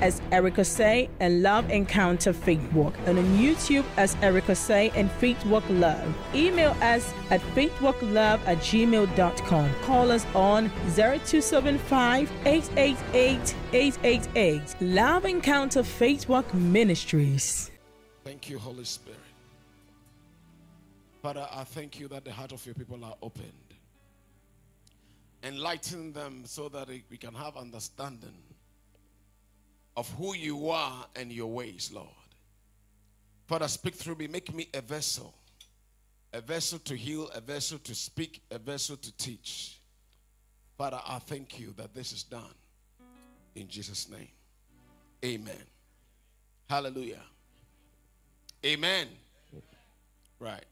as 0.00 0.20
Erica 0.32 0.64
Say 0.64 1.08
and 1.20 1.42
Love 1.42 1.70
Encounter 1.70 2.32
Faith 2.32 2.72
Walk, 2.72 2.94
and 3.06 3.18
on 3.18 3.24
YouTube 3.36 3.84
as 3.96 4.16
Erica 4.22 4.54
Say 4.54 4.90
and 4.94 5.10
Faith 5.12 5.44
Walk 5.46 5.64
Love. 5.68 6.14
Email 6.34 6.76
us 6.80 7.12
at 7.30 7.40
faithwalklove 7.54 8.40
at 8.46 8.58
gmail.com. 8.58 9.74
Call 9.82 10.10
us 10.10 10.26
on 10.34 10.70
0275 10.94 12.30
888 12.46 13.54
888. 13.72 14.76
Love 14.80 15.24
Encounter 15.24 15.82
Faith 15.82 16.28
Walk 16.28 16.52
Ministries. 16.54 17.70
Thank 18.24 18.50
you, 18.50 18.58
Holy 18.58 18.84
Spirit. 18.84 19.18
Father, 21.22 21.48
I 21.52 21.64
thank 21.64 21.98
you 21.98 22.08
that 22.08 22.24
the 22.24 22.32
heart 22.32 22.52
of 22.52 22.64
your 22.64 22.74
people 22.74 23.04
are 23.04 23.16
opened. 23.22 23.52
Enlighten 25.42 26.12
them 26.12 26.42
so 26.44 26.68
that 26.68 26.88
we 26.88 27.16
can 27.16 27.34
have 27.34 27.56
understanding 27.56 28.34
of 29.98 30.08
who 30.10 30.32
you 30.32 30.70
are 30.70 31.06
and 31.16 31.32
your 31.32 31.48
ways, 31.48 31.90
Lord. 31.92 32.06
Father, 33.48 33.66
speak 33.66 33.96
through 33.96 34.14
me. 34.14 34.28
Make 34.28 34.54
me 34.54 34.68
a 34.72 34.80
vessel. 34.80 35.34
A 36.32 36.40
vessel 36.40 36.78
to 36.80 36.94
heal, 36.94 37.28
a 37.34 37.40
vessel 37.40 37.78
to 37.80 37.96
speak, 37.96 38.40
a 38.52 38.60
vessel 38.60 38.96
to 38.96 39.16
teach. 39.16 39.80
Father, 40.76 41.00
I 41.04 41.18
thank 41.18 41.58
you 41.58 41.74
that 41.78 41.94
this 41.94 42.12
is 42.12 42.22
done. 42.22 42.54
In 43.56 43.66
Jesus' 43.66 44.08
name. 44.08 44.28
Amen. 45.24 45.64
Hallelujah. 46.70 47.22
Amen. 48.64 49.08
Right. 50.38 50.64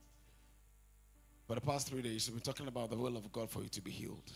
For 1.49 1.57
the 1.57 1.61
past 1.61 1.89
three 1.89 2.03
days, 2.03 2.29
we've 2.29 2.37
been 2.37 2.45
talking 2.45 2.69
about 2.69 2.91
the 2.91 2.97
will 2.97 3.17
of 3.17 3.33
God 3.33 3.51
for 3.51 3.61
you 3.61 3.69
to 3.71 3.81
be 3.81 3.91
healed. 3.91 4.31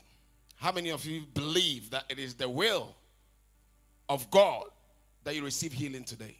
How 0.56 0.72
many 0.72 0.90
of 0.90 1.04
you 1.04 1.26
believe 1.32 1.90
that 1.90 2.06
it 2.08 2.18
is 2.18 2.34
the 2.34 2.48
will 2.48 2.96
of 4.08 4.28
God 4.32 4.64
that 5.24 5.34
you 5.34 5.44
receive 5.44 5.72
healing 5.72 6.04
today? 6.04 6.36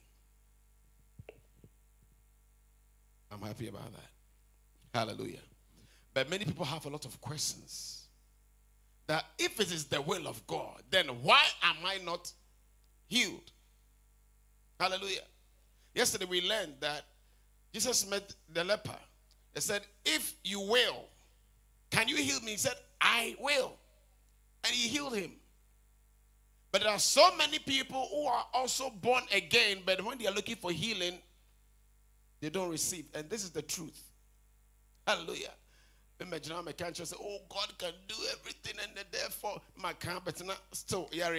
I'm 3.31 3.41
happy 3.43 3.69
about 3.69 3.93
that. 3.93 4.99
Hallelujah. 4.99 5.39
But 6.13 6.29
many 6.29 6.45
people 6.45 6.65
have 6.65 6.85
a 6.87 6.89
lot 6.89 7.05
of 7.05 7.21
questions. 7.21 8.09
That 9.07 9.25
if 9.39 9.61
it 9.61 9.73
is 9.73 9.85
the 9.85 10.01
will 10.01 10.27
of 10.27 10.45
God, 10.47 10.83
then 10.91 11.07
why 11.23 11.43
am 11.63 11.77
I 11.85 11.99
not 12.05 12.33
healed? 13.09 13.51
Hallelujah. 14.79 15.23
Yesterday 15.95 16.27
we 16.27 16.49
learned 16.49 16.75
that 16.81 17.05
Jesus 17.73 18.09
met 18.09 18.35
the 18.53 18.65
leper. 18.65 18.97
He 19.55 19.61
said, 19.61 19.83
If 20.05 20.35
you 20.45 20.61
will, 20.61 21.05
can 21.91 22.09
you 22.09 22.17
heal 22.17 22.41
me? 22.41 22.53
He 22.53 22.57
said, 22.57 22.75
I 23.01 23.37
will. 23.41 23.73
And 24.65 24.73
he 24.73 24.89
healed 24.89 25.17
him. 25.17 25.33
But 26.73 26.83
there 26.83 26.91
are 26.91 26.99
so 26.99 27.35
many 27.37 27.59
people 27.59 28.09
who 28.11 28.27
are 28.27 28.47
also 28.55 28.91
born 28.91 29.23
again, 29.35 29.79
but 29.85 30.05
when 30.05 30.19
they 30.19 30.27
are 30.27 30.33
looking 30.33 30.57
for 30.57 30.71
healing, 30.71 31.19
they 32.41 32.49
don't 32.49 32.71
receive. 32.71 33.07
And 33.15 33.29
this 33.29 33.43
is 33.43 33.51
the 33.51 33.63
truth. 33.63 34.01
Hallelujah. 35.07 35.51
Imagine 36.21 36.55
how 36.55 36.63
my 36.63 36.73
country 36.73 37.05
say, 37.05 37.17
Oh, 37.19 37.39
God 37.49 37.73
can 37.79 37.93
do 38.07 38.15
everything, 38.39 38.75
and 38.83 39.05
therefore 39.11 39.61
my 39.77 39.93
camp, 39.95 40.23
but 40.25 40.45
not 40.47 40.59
still, 40.73 41.09
yeah, 41.13 41.31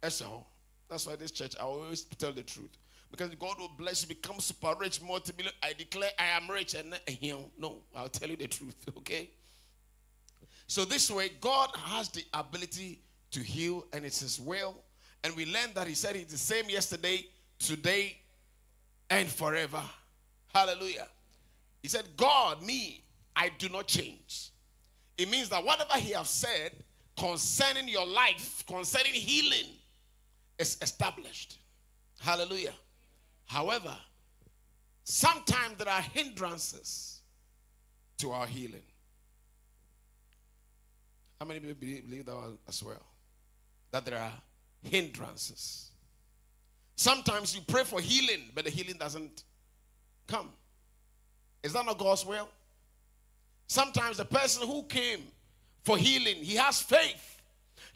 That's 0.00 0.20
all. 0.20 0.46
That's 0.88 1.06
why 1.06 1.16
this 1.16 1.30
church, 1.30 1.54
I 1.58 1.62
always 1.62 2.02
tell 2.02 2.32
the 2.32 2.42
truth. 2.42 2.76
Because 3.10 3.30
God 3.34 3.58
will 3.58 3.72
bless 3.76 4.02
you, 4.02 4.08
become 4.08 4.40
super 4.40 4.74
rich, 4.78 5.02
multi 5.02 5.32
million. 5.36 5.54
I 5.62 5.72
declare 5.72 6.10
I 6.18 6.36
am 6.36 6.50
rich, 6.50 6.74
and 6.74 6.98
you 7.20 7.32
know, 7.32 7.50
no, 7.58 7.76
I'll 7.96 8.08
tell 8.08 8.28
you 8.28 8.36
the 8.36 8.46
truth, 8.46 8.76
okay? 8.98 9.30
So, 10.66 10.84
this 10.84 11.10
way, 11.10 11.30
God 11.40 11.70
has 11.74 12.08
the 12.08 12.24
ability 12.32 13.00
to 13.32 13.40
heal, 13.40 13.84
and 13.92 14.04
it's 14.04 14.20
His 14.20 14.40
will. 14.40 14.76
And 15.24 15.34
we 15.36 15.46
learned 15.46 15.74
that 15.74 15.86
He 15.86 15.94
said 15.94 16.16
it's 16.16 16.32
the 16.32 16.38
same 16.38 16.68
yesterday, 16.68 17.26
today, 17.58 18.18
and 19.10 19.28
forever. 19.28 19.82
Hallelujah. 20.54 21.08
He 21.82 21.88
said, 21.88 22.04
God, 22.16 22.62
me, 22.62 23.02
I 23.34 23.50
do 23.58 23.68
not 23.68 23.86
change. 23.86 24.50
It 25.18 25.30
means 25.30 25.48
that 25.48 25.64
whatever 25.64 25.94
He 25.94 26.12
has 26.12 26.30
said 26.30 26.72
concerning 27.16 27.88
your 27.88 28.06
life, 28.06 28.64
concerning 28.66 29.12
healing, 29.12 29.66
is 30.58 30.78
established. 30.80 31.58
Hallelujah. 32.20 32.74
However, 33.46 33.96
sometimes 35.04 35.76
there 35.78 35.88
are 35.88 36.00
hindrances 36.00 37.20
to 38.18 38.30
our 38.30 38.46
healing. 38.46 38.82
How 41.40 41.46
many 41.46 41.60
people 41.60 41.74
believe 41.80 42.26
that 42.26 42.56
as 42.68 42.82
well? 42.82 43.02
That 43.92 44.04
there 44.04 44.18
are 44.18 44.32
hindrances. 44.82 45.90
Sometimes 46.96 47.54
you 47.54 47.62
pray 47.66 47.84
for 47.84 48.00
healing, 48.00 48.50
but 48.54 48.64
the 48.64 48.70
healing 48.70 48.96
doesn't 48.98 49.44
come. 50.26 50.50
Is 51.62 51.72
that 51.72 51.86
not 51.86 51.98
God's 51.98 52.26
will? 52.26 52.48
Sometimes 53.66 54.16
the 54.16 54.24
person 54.24 54.66
who 54.66 54.82
came 54.84 55.20
for 55.84 55.96
healing, 55.96 56.36
he 56.36 56.56
has 56.56 56.82
faith. 56.82 57.40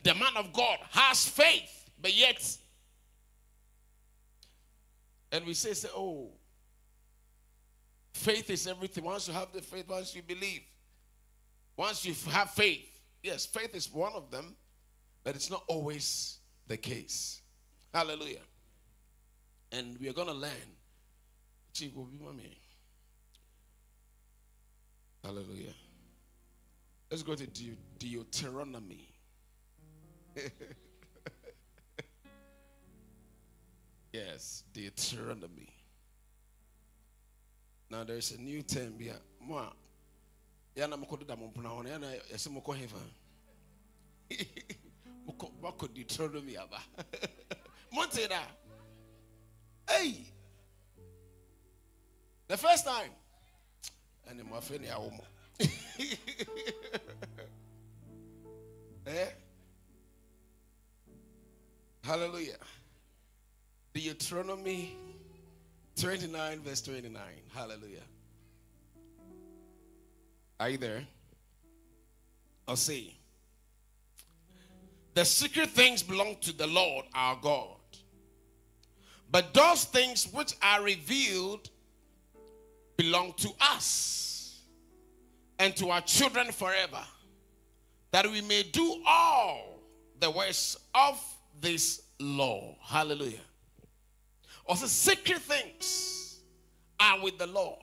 The 0.03 0.15
man 0.15 0.37
of 0.37 0.53
God 0.53 0.79
has 0.91 1.27
faith, 1.27 1.91
but 2.01 2.17
yet, 2.17 2.57
and 5.33 5.45
we 5.45 5.55
say, 5.55 5.73
say, 5.73 5.89
oh, 5.95 6.31
faith 8.13 8.49
is 8.51 8.67
everything. 8.67 9.05
Once 9.05 9.29
you 9.29 9.35
have 9.35 9.53
the 9.53 9.61
faith, 9.61 9.89
once 9.89 10.15
you 10.15 10.23
believe, 10.23 10.63
once 11.77 12.05
you 12.05 12.15
have 12.31 12.51
faith, 12.51 13.01
yes, 13.23 13.47
faith 13.47 13.75
is 13.75 13.93
one 13.93 14.13
of 14.15 14.31
them, 14.31 14.55
but 15.27 15.35
it's 15.35 15.51
not 15.51 15.65
always 15.67 16.39
the 16.69 16.77
case. 16.77 17.43
Hallelujah. 17.93 18.45
And 19.73 19.99
we 19.99 20.09
are 20.09 20.13
going 20.13 20.29
to 20.29 20.33
learn. 20.33 20.53
Hallelujah. 25.25 25.75
Let's 27.11 27.25
go 27.25 27.35
to 27.35 27.45
De- 27.45 27.77
Deuteronomy. 27.99 29.09
yes, 34.13 34.63
Deuteronomy. 34.73 35.71
Now 37.91 38.05
there's 38.05 38.31
a 38.31 38.41
new 38.41 38.63
term 38.63 38.95
here. 39.01 39.15
Yana 40.77 40.97
puna 41.05 41.25
yana 41.35 42.49
moko 42.49 42.77
hefa. 42.77 43.01
Moko 45.37 45.51
bako 45.63 45.89
Deuteronomy 45.95 46.57
aba. 46.57 46.79
Monte 47.93 48.29
da. 48.29 48.41
Hey. 49.89 50.25
The 52.49 52.57
first 52.57 52.85
time 52.87 53.11
and 54.29 54.51
my 54.51 54.61
friend 54.61 54.85
Yawomo. 54.85 55.25
eh? 59.07 59.27
Hallelujah. 62.03 62.59
Deuteronomy 63.93 64.97
29, 65.97 66.61
verse 66.61 66.83
29. 66.83 67.23
Hallelujah. 67.55 68.03
Are 70.61 70.69
you 70.71 70.79
there? 70.79 71.05
I'll 72.69 72.77
see. 72.77 73.17
The 75.17 75.25
secret 75.25 75.71
things 75.71 76.03
belong 76.03 76.37
to 76.43 76.53
the 76.53 76.67
Lord 76.67 77.07
our 77.15 77.39
God. 77.41 77.79
But 79.31 79.55
those 79.55 79.85
things 79.85 80.29
which 80.31 80.53
are 80.63 80.83
revealed 80.83 81.71
belong 82.99 83.33
to 83.39 83.49
us 83.59 84.61
and 85.59 85.75
to 85.77 85.89
our 85.89 86.03
children 86.03 86.53
forever, 86.53 87.03
that 88.11 88.31
we 88.31 88.43
may 88.43 88.63
do 88.65 89.03
all 89.07 89.81
the 90.21 90.31
works 90.31 90.77
of 90.95 91.19
this 91.63 92.03
law. 92.21 92.77
Hallelujah. 92.83 93.41
Also, 94.67 94.85
secret 94.85 95.39
things 95.39 96.41
are 97.01 97.23
with 97.23 97.39
the 97.39 97.47
Lord. 97.47 97.81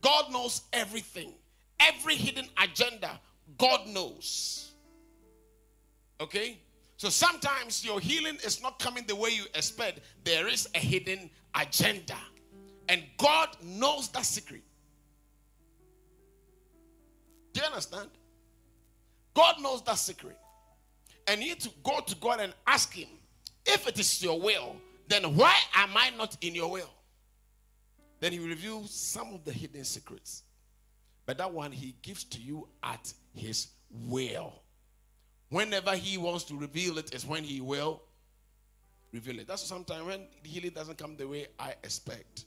God 0.00 0.32
knows 0.32 0.62
everything. 0.72 1.34
every 1.78 2.14
hidden 2.14 2.46
agenda, 2.62 3.20
God 3.58 3.86
knows. 3.88 4.61
Okay? 6.22 6.58
So 6.96 7.08
sometimes 7.08 7.84
your 7.84 7.98
healing 7.98 8.38
is 8.44 8.62
not 8.62 8.78
coming 8.78 9.04
the 9.06 9.16
way 9.16 9.30
you 9.30 9.44
expect. 9.54 10.00
There 10.22 10.46
is 10.46 10.68
a 10.74 10.78
hidden 10.78 11.28
agenda. 11.54 12.16
And 12.88 13.02
God 13.18 13.48
knows 13.60 14.08
that 14.10 14.24
secret. 14.24 14.62
Do 17.52 17.60
you 17.60 17.66
understand? 17.66 18.08
God 19.34 19.56
knows 19.60 19.82
that 19.82 19.98
secret. 19.98 20.38
And 21.26 21.40
you 21.42 21.48
need 21.48 21.60
to 21.60 21.70
go 21.82 22.00
to 22.00 22.16
God 22.16 22.40
and 22.40 22.54
ask 22.66 22.94
Him, 22.94 23.08
if 23.66 23.88
it 23.88 23.98
is 23.98 24.22
your 24.22 24.40
will, 24.40 24.76
then 25.08 25.36
why 25.36 25.54
am 25.74 25.90
I 25.96 26.10
not 26.16 26.36
in 26.40 26.54
your 26.54 26.70
will? 26.70 26.90
Then 28.20 28.32
He 28.32 28.38
reveals 28.38 28.94
some 28.94 29.34
of 29.34 29.44
the 29.44 29.52
hidden 29.52 29.84
secrets. 29.84 30.44
But 31.26 31.38
that 31.38 31.52
one 31.52 31.72
He 31.72 31.96
gives 32.02 32.24
to 32.24 32.40
you 32.40 32.68
at 32.82 33.12
His 33.34 33.68
will. 33.90 34.62
Whenever 35.52 35.94
He 35.94 36.16
wants 36.16 36.44
to 36.44 36.56
reveal 36.56 36.96
it, 36.96 37.14
is 37.14 37.26
when 37.26 37.44
He 37.44 37.60
will 37.60 38.00
reveal 39.12 39.38
it. 39.38 39.46
That's 39.46 39.62
sometimes 39.62 40.06
when 40.06 40.20
healing 40.42 40.70
doesn't 40.70 40.96
come 40.96 41.14
the 41.14 41.28
way 41.28 41.48
I 41.58 41.74
expect. 41.84 42.46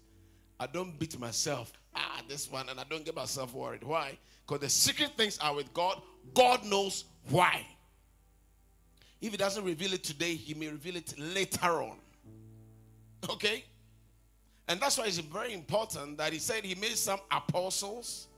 I 0.59 0.65
don't 0.65 0.97
beat 0.97 1.19
myself, 1.19 1.71
ah, 1.95 2.21
this 2.27 2.51
one, 2.51 2.67
and 2.67 2.79
I 2.79 2.83
don't 2.89 3.05
get 3.05 3.15
myself 3.15 3.53
worried. 3.53 3.83
Why? 3.83 4.17
Because 4.47 4.61
the 4.61 4.69
secret 4.69 5.11
things 5.15 5.37
are 5.37 5.53
with 5.53 5.71
God. 5.71 6.01
God 6.33 6.65
knows 6.65 7.05
why. 7.29 7.63
If 9.21 9.29
He 9.29 9.37
doesn't 9.37 9.63
reveal 9.63 9.93
it 9.93 10.03
today, 10.03 10.33
He 10.33 10.55
may 10.55 10.69
reveal 10.69 10.95
it 10.95 11.13
later 11.19 11.83
on. 11.83 11.97
Okay? 13.29 13.65
And 14.67 14.79
that's 14.79 14.97
why 14.97 15.05
it's 15.05 15.19
very 15.19 15.53
important 15.53 16.17
that 16.17 16.33
He 16.33 16.39
said 16.39 16.65
He 16.65 16.73
made 16.73 16.97
some 16.97 17.19
apostles, 17.29 18.29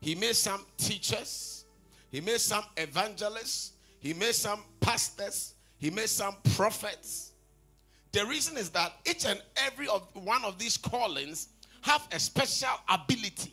He 0.00 0.16
made 0.16 0.34
some 0.34 0.66
teachers, 0.76 1.64
He 2.10 2.20
made 2.20 2.40
some 2.40 2.64
evangelists, 2.76 3.74
He 3.98 4.14
made 4.14 4.34
some 4.34 4.60
pastors, 4.80 5.54
He 5.78 5.90
made 5.90 6.08
some 6.08 6.36
prophets. 6.54 7.32
The 8.12 8.24
reason 8.24 8.56
is 8.56 8.70
that 8.70 8.92
each 9.04 9.26
and 9.26 9.40
every 9.56 9.88
of 9.88 10.08
one 10.14 10.44
of 10.44 10.58
these 10.58 10.76
callings 10.76 11.48
have 11.82 12.06
a 12.12 12.18
special 12.18 12.70
ability 12.88 13.52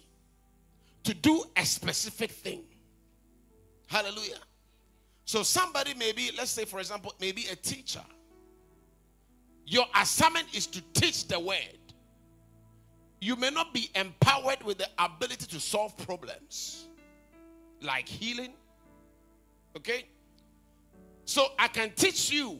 to 1.03 1.13
do 1.13 1.43
a 1.57 1.65
specific 1.65 2.31
thing. 2.31 2.63
Hallelujah. 3.87 4.39
So 5.25 5.43
somebody 5.43 5.93
maybe, 5.93 6.31
let's 6.37 6.51
say 6.51 6.65
for 6.65 6.79
example, 6.79 7.13
maybe 7.19 7.45
a 7.51 7.55
teacher. 7.55 8.03
Your 9.65 9.85
assignment 9.95 10.47
is 10.53 10.67
to 10.67 10.81
teach 10.93 11.27
the 11.27 11.39
word. 11.39 11.77
You 13.21 13.35
may 13.37 13.49
not 13.49 13.73
be 13.73 13.89
empowered 13.95 14.63
with 14.63 14.79
the 14.79 14.87
ability 14.99 15.45
to 15.47 15.59
solve 15.59 15.95
problems 15.97 16.87
like 17.81 18.07
healing. 18.07 18.53
Okay? 19.77 20.05
So 21.25 21.47
I 21.57 21.67
can 21.67 21.91
teach 21.95 22.31
you 22.31 22.59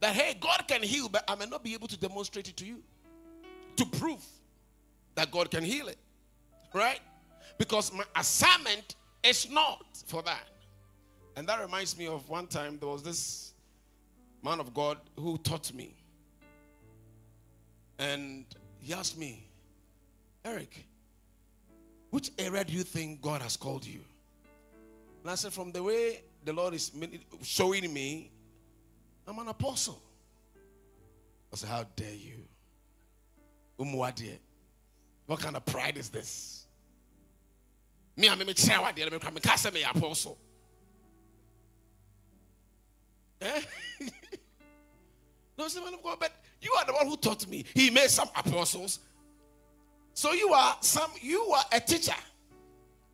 that 0.00 0.14
hey, 0.14 0.36
God 0.38 0.64
can 0.68 0.82
heal, 0.82 1.08
but 1.08 1.24
I 1.28 1.34
may 1.34 1.46
not 1.46 1.62
be 1.62 1.74
able 1.74 1.88
to 1.88 1.98
demonstrate 1.98 2.48
it 2.48 2.56
to 2.58 2.66
you 2.66 2.82
to 3.76 3.86
prove 3.86 4.24
that 5.14 5.30
God 5.30 5.50
can 5.50 5.64
heal 5.64 5.88
it. 5.88 5.98
Right? 6.72 7.00
Because 7.56 7.92
my 7.92 8.04
assignment 8.14 8.94
is 9.22 9.50
not 9.50 9.84
for 10.06 10.22
that. 10.22 10.48
And 11.36 11.48
that 11.48 11.60
reminds 11.60 11.96
me 11.96 12.06
of 12.06 12.28
one 12.28 12.46
time 12.46 12.78
there 12.78 12.88
was 12.88 13.02
this 13.02 13.54
man 14.42 14.60
of 14.60 14.74
God 14.74 14.98
who 15.16 15.38
taught 15.38 15.72
me. 15.72 15.94
And 17.98 18.44
he 18.80 18.92
asked 18.92 19.18
me, 19.18 19.44
Eric, 20.44 20.86
which 22.10 22.30
area 22.38 22.64
do 22.64 22.72
you 22.72 22.82
think 22.82 23.20
God 23.20 23.42
has 23.42 23.56
called 23.56 23.84
you? 23.84 24.00
And 25.22 25.30
I 25.30 25.34
said, 25.34 25.52
from 25.52 25.72
the 25.72 25.82
way 25.82 26.22
the 26.44 26.52
Lord 26.52 26.74
is 26.74 26.92
showing 27.42 27.92
me, 27.92 28.30
I'm 29.26 29.38
an 29.38 29.48
apostle. 29.48 30.00
I 31.52 31.56
said, 31.56 31.68
how 31.68 31.84
dare 31.96 32.14
you? 32.14 32.44
What 35.26 35.40
kind 35.40 35.56
of 35.56 35.64
pride 35.64 35.96
is 35.96 36.08
this? 36.08 36.66
Me, 38.16 38.28
I'm 38.28 38.40
a 38.40 38.54
child, 38.54 38.86
I'm 38.98 39.36
a 39.36 39.82
apostle. 39.90 40.38
Eh? 43.40 43.60
no, 45.58 45.68
man 45.82 45.94
of 45.94 46.02
God, 46.02 46.16
but 46.18 46.32
you 46.60 46.72
are 46.72 46.84
the 46.84 46.92
one 46.92 47.06
who 47.06 47.16
taught 47.16 47.46
me. 47.46 47.64
He 47.74 47.90
made 47.90 48.10
some 48.10 48.28
apostles. 48.34 49.00
So 50.14 50.32
you 50.32 50.52
are 50.52 50.76
some, 50.80 51.10
you 51.20 51.42
are 51.44 51.64
a 51.72 51.80
teacher. 51.80 52.14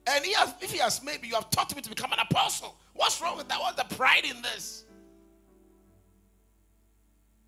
And 0.06 0.24
he 0.24 0.32
has, 0.34 0.54
if 0.60 0.70
he 0.70 0.78
has 0.78 1.02
made 1.02 1.22
me, 1.22 1.28
you 1.28 1.34
have 1.34 1.50
taught 1.50 1.74
me 1.74 1.80
to 1.82 1.88
become 1.88 2.12
an 2.12 2.18
apostle. 2.18 2.76
What's 2.92 3.20
wrong 3.20 3.36
with 3.36 3.48
that? 3.48 3.58
What's 3.58 3.76
the 3.76 3.94
pride 3.96 4.24
in 4.24 4.42
this? 4.42 4.84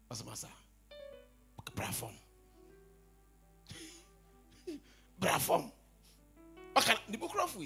What's 0.09 0.23
the 0.23 0.29
matter? 0.29 0.47
Brafom. 1.75 2.13
Brafom. 5.21 5.71
The 7.11 7.19
book 7.19 7.33
of 7.41 7.57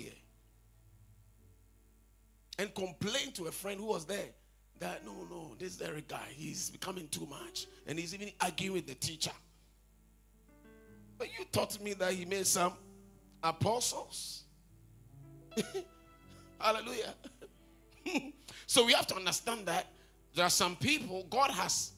And 2.59 2.75
complain 2.75 3.33
to 3.35 3.47
a 3.47 3.53
friend 3.53 3.81
who 3.81 3.87
was 3.87 4.05
there 4.05 4.29
that 4.81 5.05
no, 5.05 5.27
no, 5.31 5.55
this 5.59 5.81
Eric 5.81 6.09
guy, 6.09 6.29
he's 6.31 6.71
becoming 6.71 7.07
too 7.09 7.27
much. 7.27 7.67
And 7.87 7.99
he's 7.99 8.15
even 8.15 8.31
arguing 8.41 8.75
with 8.75 8.87
the 8.87 8.95
teacher. 8.95 9.33
But 11.19 11.29
you 11.39 11.45
taught 11.53 11.81
me 11.81 11.93
that 11.95 12.13
he 12.15 12.25
made 12.25 12.47
some 12.47 12.73
apostles. 13.43 14.45
Hallelujah. 16.61 17.15
so 18.67 18.85
we 18.85 18.93
have 18.93 19.07
to 19.09 19.17
understand 19.17 19.67
that 19.67 19.87
there 20.35 20.45
are 20.45 20.51
some 20.51 20.77
people 20.77 21.27
God 21.31 21.51
has 21.51 21.93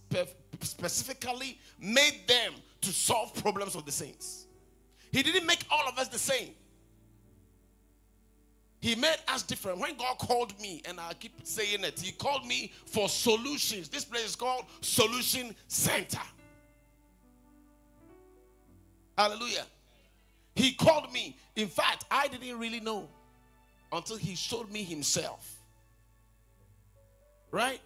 specifically 0.60 1.58
made 1.80 2.20
them 2.26 2.54
to 2.80 2.90
solve 2.90 3.34
problems 3.34 3.74
of 3.74 3.84
the 3.84 3.92
saints. 3.92 4.46
He 5.10 5.22
didn't 5.22 5.46
make 5.46 5.64
all 5.70 5.86
of 5.88 5.98
us 5.98 6.08
the 6.08 6.18
same. 6.18 6.50
He 8.80 8.96
made 8.96 9.16
us 9.28 9.44
different. 9.44 9.78
When 9.78 9.96
God 9.96 10.18
called 10.18 10.58
me, 10.60 10.82
and 10.86 10.98
I 10.98 11.14
keep 11.14 11.32
saying 11.44 11.84
it, 11.84 12.00
He 12.00 12.10
called 12.10 12.44
me 12.46 12.72
for 12.86 13.08
solutions. 13.08 13.88
This 13.88 14.04
place 14.04 14.24
is 14.24 14.36
called 14.36 14.64
Solution 14.80 15.54
Center. 15.68 16.18
Hallelujah. 19.16 19.66
He 20.56 20.72
called 20.72 21.12
me. 21.12 21.36
In 21.54 21.68
fact, 21.68 22.06
I 22.10 22.26
didn't 22.26 22.58
really 22.58 22.80
know 22.80 23.08
until 23.92 24.16
He 24.16 24.34
showed 24.34 24.70
me 24.70 24.82
Himself. 24.82 25.56
Right? 27.50 27.80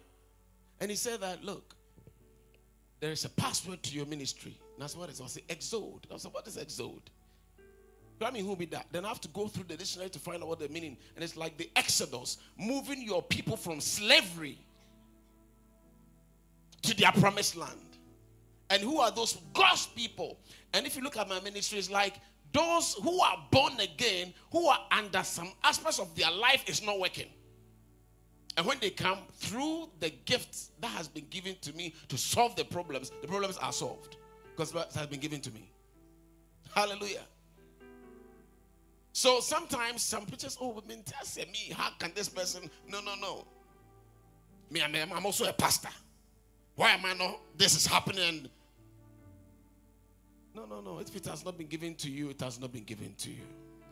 And 0.79 0.89
He 0.89 0.97
said 0.97 1.21
that, 1.21 1.43
look, 1.43 1.75
there 2.99 3.11
is 3.11 3.25
a 3.25 3.29
password 3.29 3.83
to 3.83 3.95
your 3.95 4.05
ministry. 4.05 4.57
And 4.73 4.81
That's 4.81 4.95
what 4.95 5.09
it 5.09 5.13
is. 5.13 5.21
I 5.21 5.27
said, 5.27 5.43
Exode. 5.49 6.07
I 6.13 6.17
said, 6.17 6.33
what 6.33 6.47
is 6.47 6.57
Exode? 6.57 7.09
I 8.19 8.31
mean, 8.31 8.45
who 8.45 8.55
be 8.55 8.65
that? 8.67 8.87
Then 8.91 9.05
I 9.05 9.09
have 9.09 9.21
to 9.21 9.27
go 9.27 9.47
through 9.47 9.65
the 9.67 9.77
dictionary 9.77 10.09
to 10.09 10.19
find 10.19 10.41
out 10.41 10.49
what 10.49 10.59
the 10.59 10.69
meaning. 10.69 10.97
And 11.15 11.23
it's 11.23 11.37
like 11.37 11.57
the 11.57 11.69
Exodus, 11.75 12.37
moving 12.57 13.03
your 13.03 13.21
people 13.21 13.55
from 13.55 13.79
slavery 13.79 14.57
to 16.81 16.95
their 16.97 17.11
promised 17.11 17.55
land. 17.55 17.79
And 18.69 18.81
who 18.81 18.99
are 18.99 19.11
those 19.11 19.37
God's 19.53 19.85
people? 19.87 20.39
And 20.73 20.85
if 20.85 20.95
you 20.95 21.03
look 21.03 21.15
at 21.15 21.29
my 21.29 21.39
ministry, 21.41 21.77
it's 21.77 21.91
like 21.91 22.15
those 22.57 22.95
who 22.95 23.21
are 23.21 23.37
born 23.51 23.79
again, 23.79 24.33
who 24.51 24.67
are 24.67 24.79
under 24.91 25.23
some 25.23 25.51
aspects 25.63 25.99
of 25.99 26.13
their 26.15 26.31
life 26.31 26.67
is 26.67 26.81
not 26.81 26.99
working. 26.99 27.27
And 28.57 28.65
when 28.65 28.79
they 28.79 28.89
come 28.89 29.19
through 29.33 29.89
the 29.99 30.09
gift 30.25 30.81
that 30.81 30.87
has 30.87 31.07
been 31.07 31.27
given 31.29 31.55
to 31.61 31.71
me 31.73 31.93
to 32.07 32.17
solve 32.17 32.55
the 32.55 32.65
problems, 32.65 33.11
the 33.21 33.27
problems 33.27 33.57
are 33.57 33.71
solved 33.71 34.17
because 34.55 34.73
it 34.73 34.93
has 34.95 35.05
been 35.05 35.19
given 35.19 35.39
to 35.41 35.51
me. 35.51 35.69
Hallelujah. 36.73 37.21
So 39.13 39.39
sometimes 39.39 40.01
some 40.01 40.25
preachers, 40.25 40.57
oh, 40.59 40.81
say 41.23 41.45
me, 41.51 41.71
how 41.75 41.91
can 41.99 42.11
this 42.15 42.29
person? 42.29 42.71
No, 42.87 43.01
no, 43.01 43.13
no. 43.21 43.45
Me, 44.71 44.81
I'm, 44.81 44.95
I'm 45.13 45.25
also 45.25 45.45
a 45.45 45.53
pastor. 45.53 45.89
Why 46.75 46.91
am 46.91 47.05
I 47.05 47.13
not? 47.13 47.39
This 47.55 47.75
is 47.75 47.85
happening. 47.85 48.49
No, 50.57 50.65
no, 50.65 50.81
no. 50.81 50.97
If 50.97 51.15
it 51.15 51.25
has 51.27 51.45
not 51.45 51.55
been 51.55 51.67
given 51.67 51.93
to 51.95 52.09
you, 52.09 52.31
it 52.31 52.41
has 52.41 52.59
not 52.59 52.71
been 52.73 52.83
given 52.83 53.13
to 53.19 53.29
you. 53.29 53.45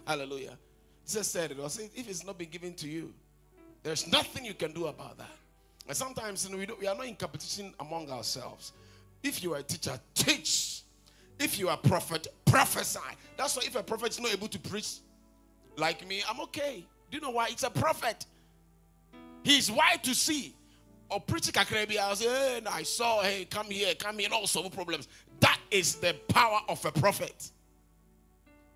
Hallelujah. 0.07 0.57
Jesus 1.05 1.27
said 1.27 1.51
it. 1.51 1.57
Was, 1.57 1.77
if 1.77 2.09
it's 2.09 2.25
not 2.25 2.39
been 2.39 2.49
given 2.49 2.73
to 2.73 2.87
you, 2.87 3.13
there's 3.83 4.11
nothing 4.11 4.43
you 4.43 4.55
can 4.55 4.71
do 4.71 4.87
about 4.87 5.19
that. 5.19 5.29
And 5.87 5.95
sometimes 5.95 6.43
you 6.43 6.51
know, 6.51 6.57
we, 6.57 6.67
we 6.81 6.87
are 6.87 6.95
not 6.95 7.05
in 7.05 7.15
competition 7.15 7.71
among 7.79 8.09
ourselves. 8.09 8.71
If 9.21 9.43
you 9.43 9.53
are 9.53 9.59
a 9.59 9.63
teacher, 9.63 9.99
teach. 10.15 10.81
If 11.39 11.59
you 11.59 11.69
are 11.69 11.75
a 11.75 11.87
prophet, 11.87 12.29
prophesy. 12.45 12.99
That's 13.37 13.55
why 13.55 13.63
if 13.67 13.75
a 13.75 13.83
prophet 13.83 14.09
is 14.09 14.19
not 14.19 14.33
able 14.33 14.47
to 14.47 14.57
preach, 14.57 14.95
like 15.77 16.07
me, 16.07 16.23
I'm 16.27 16.39
okay. 16.41 16.83
Do 17.11 17.17
you 17.17 17.21
know 17.21 17.29
why? 17.29 17.49
It's 17.51 17.61
a 17.61 17.69
prophet. 17.69 18.25
He's 19.43 19.71
wide 19.71 20.03
to 20.03 20.15
see. 20.15 20.55
Or 21.09 21.19
preaching 21.19 21.53
kakrebi, 21.53 21.97
I 21.97 22.13
say, 22.15 22.25
hey, 22.25 22.61
I 22.67 22.83
saw, 22.83 23.21
hey, 23.21 23.45
come 23.45 23.67
here, 23.67 23.93
come 23.95 24.17
here, 24.17 24.29
all 24.33 24.47
solve 24.47 24.71
problems. 24.71 25.07
That 25.39 25.59
is 25.69 25.95
the 25.95 26.15
power 26.27 26.59
of 26.67 26.83
a 26.83 26.91
prophet. 26.91 27.51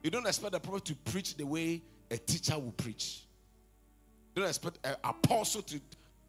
You 0.04 0.12
don't 0.12 0.28
expect 0.28 0.54
a 0.56 0.60
prophet 0.60 0.86
to 0.86 0.96
preach 1.12 1.36
the 1.36 1.46
way 1.46 1.82
a 2.12 2.18
teacher 2.18 2.58
will 2.58 2.72
preach. 2.72 3.24
You 4.36 4.44
don't 4.44 4.50
expect 4.50 4.80
an 4.84 4.96
apostle 5.04 5.62
to 5.64 5.80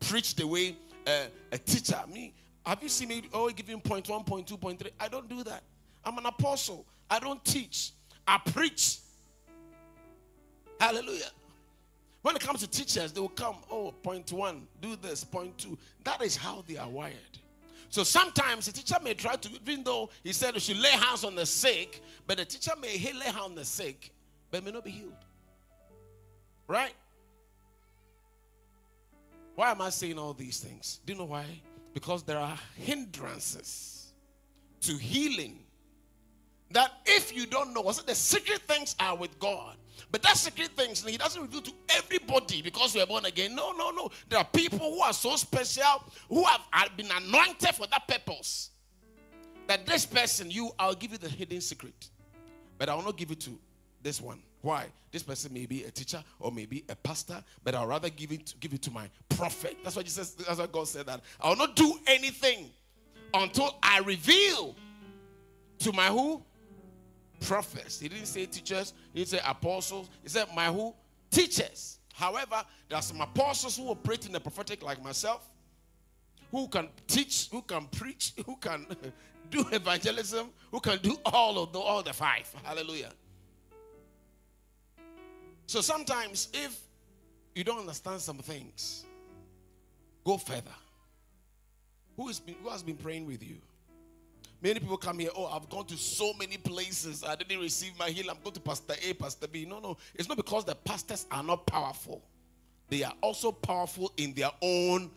preach 0.01 0.35
the 0.35 0.47
way 0.47 0.77
uh, 1.07 1.27
a 1.53 1.59
teacher. 1.59 1.99
Me, 2.13 2.35
have 2.65 2.83
you 2.83 2.89
seen 2.89 3.09
me 3.09 3.23
always 3.33 3.55
giving 3.55 3.81
point 3.81 4.09
one, 4.09 4.25
point 4.25 4.47
two, 4.47 4.57
point 4.57 4.79
three? 4.79 4.91
I 4.99 5.09
don't 5.09 5.29
do 5.29 5.45
that. 5.45 5.63
I'm 6.05 6.17
an 6.19 6.27
apostle. 6.27 6.87
I 7.11 7.21
don't 7.21 7.45
teach. 7.45 7.93
I 8.27 8.39
preach. 8.39 8.99
Hallelujah. 10.81 11.31
When 12.23 12.37
it 12.37 12.43
comes 12.43 12.61
to 12.61 12.69
teachers, 12.69 13.13
they 13.13 13.21
will 13.21 13.29
come, 13.29 13.57
oh, 13.71 13.93
point 13.93 14.33
one, 14.33 14.67
do 14.81 14.97
this, 14.97 15.25
point 15.25 15.57
two. 15.57 15.79
That 16.05 16.23
is 16.23 16.37
how 16.37 16.65
they 16.67 16.77
are 16.77 16.89
wired. 16.89 17.15
So 17.89 18.05
sometimes 18.05 18.67
the 18.67 18.73
teacher 18.73 18.97
may 19.03 19.15
try 19.15 19.37
to, 19.37 19.49
even 19.67 19.83
though 19.83 20.11
he 20.23 20.33
said 20.33 20.55
we 20.55 20.61
should 20.61 20.79
lay 20.79 20.91
hands 20.91 21.25
on 21.25 21.35
the 21.35 21.47
sick, 21.47 22.03
but 22.27 22.37
the 22.37 22.45
teacher 22.45 22.73
may 22.81 22.93
lay 23.13 23.25
hands 23.25 23.39
on 23.39 23.55
the 23.55 23.65
sick, 23.65 24.13
but 24.51 24.65
may 24.65 24.71
not 24.71 24.85
be 24.85 24.91
healed. 24.91 25.13
Right? 26.69 26.95
Why 29.57 29.73
am 29.73 29.81
I 29.81 29.91
saying 29.91 30.19
all 30.19 30.35
these 30.35 30.61
things? 30.61 31.01
Do 31.05 31.13
you 31.13 31.19
know 31.19 31.25
why? 31.25 31.45
Because 31.93 32.23
there 32.23 32.39
are 32.39 32.57
hindrances 32.77 34.13
to 34.83 34.97
healing 34.97 35.59
that 36.71 36.93
if 37.05 37.35
you 37.35 37.47
don't 37.47 37.75
know, 37.75 37.83
the 37.83 38.15
secret 38.15 38.61
things 38.69 38.95
are 39.01 39.17
with 39.17 39.39
God. 39.39 39.77
But 40.11 40.23
that 40.23 40.37
secret 40.37 40.71
things, 40.77 41.05
he 41.05 41.17
doesn't 41.17 41.41
reveal 41.41 41.63
to 41.63 41.73
everybody 41.91 42.63
because 42.63 42.95
we 42.95 43.01
are 43.01 43.07
born 43.07 43.25
again. 43.25 43.55
No, 43.55 43.73
no, 43.73 43.91
no. 43.91 44.11
There 44.29 44.39
are 44.39 44.45
people 44.45 44.79
who 44.79 45.01
are 45.01 45.13
so 45.13 45.37
special, 45.37 46.05
who 46.29 46.45
have, 46.45 46.61
have 46.71 46.97
been 46.97 47.11
anointed 47.11 47.75
for 47.75 47.87
that 47.87 48.07
purpose. 48.07 48.71
That 49.67 49.87
this 49.87 50.07
person, 50.07 50.51
you, 50.51 50.71
I'll 50.79 50.95
give 50.95 51.13
you 51.13 51.19
the 51.19 51.29
hidden 51.29 51.61
secret. 51.61 52.09
But 52.79 52.89
I 52.89 52.95
will 52.95 53.03
not 53.03 53.17
give 53.17 53.31
it 53.31 53.41
to 53.41 53.59
this 54.03 54.21
one. 54.21 54.43
Why? 54.63 54.87
This 55.11 55.23
person 55.23 55.53
may 55.53 55.67
be 55.67 55.85
a 55.85 55.91
teacher 55.91 56.23
or 56.39 56.53
maybe 56.53 56.85
a 56.89 56.97
pastor, 56.97 57.43
but 57.65 57.75
I'll 57.75 57.87
rather 57.87 58.11
give 58.11 58.33
it 58.33 58.47
to, 58.47 58.57
give 58.59 58.73
it 58.75 58.83
to 58.83 58.91
my 58.91 59.09
prophet. 59.29 59.77
That's 59.83 59.97
why 59.97 60.03
Jesus, 60.03 60.33
that's 60.33 60.59
what 60.59 60.71
God 60.71 60.87
said 60.87 61.07
that. 61.07 61.21
I 61.41 61.49
will 61.49 61.57
not 61.57 61.77
do 61.77 61.99
anything 62.07 62.71
until 63.35 63.77
I 63.83 63.99
reveal 64.01 64.77
to 65.81 65.93
my 65.93 66.07
who? 66.07 66.43
Prophets. 67.41 68.01
He 68.01 68.09
didn't 68.09 68.27
say 68.27 68.47
teachers, 68.47 68.93
he 69.13 69.21
didn't 69.21 69.31
say 69.31 69.41
apostles. 69.47 70.09
He 70.23 70.29
said, 70.29 70.47
My 70.55 70.67
who? 70.67 70.95
Teachers. 71.31 71.99
However, 72.15 72.63
there 72.89 72.99
are 72.99 73.03
some 73.03 73.21
apostles 73.21 73.77
who 73.77 73.89
operate 73.89 74.27
in 74.27 74.33
the 74.33 74.41
prophetic, 74.41 74.83
like 74.83 75.03
myself, 75.03 75.49
who 76.51 76.69
can 76.69 76.89
teach, 77.07 77.49
who 77.51 77.63
can 77.63 77.87
preach, 77.87 78.35
who 78.47 78.57
can 78.57 78.87
do 79.51 79.65
evangelism, 79.73 80.49
who 80.71 80.81
can 80.81 80.99
do 80.99 81.17
all 81.25 81.63
of 81.63 81.73
the 81.73 81.79
all 81.79 82.03
the 82.03 82.13
five. 82.13 82.53
Hallelujah. 82.63 83.13
So 85.67 85.81
sometimes 85.81 86.49
if 86.53 86.79
you 87.55 87.65
don't 87.65 87.79
understand 87.79 88.21
some 88.21 88.39
things, 88.39 89.05
go 90.25 90.37
further. 90.37 90.75
Who, 92.17 92.29
is 92.29 92.43
who 92.63 92.69
has 92.69 92.83
been 92.83 92.97
praying 92.97 93.27
with 93.27 93.43
you? 93.43 93.57
Many 94.63 94.81
people 94.81 94.99
come 94.99 95.19
here, 95.19 95.31
oh, 95.35 95.47
I've 95.47 95.69
gone 95.71 95.87
to 95.87 95.97
so 95.97 96.33
many 96.35 96.59
places. 96.59 97.25
I 97.25 97.35
didn't 97.35 97.61
receive 97.61 97.99
my 97.99 98.11
healing. 98.11 98.31
I'm 98.31 98.43
going 98.43 98.55
to 98.55 98.61
Pastor 98.61 98.95
A, 99.03 99.15
Pastor 99.15 99.49
B. 99.49 99.65
No, 99.65 99.79
no. 99.79 99.97
It's 100.15 100.29
not 100.29 100.37
because 100.37 100.65
the 100.65 100.75
pastors 100.75 101.27
are 101.31 101.43
not 101.43 101.67
powerful. 101.67 102.23
They 102.89 103.03
are 103.03 103.15
also 103.23 103.53
powerful 103.53 104.13
in 104.19 104.35
their 104.35 104.51
own 104.61 105.11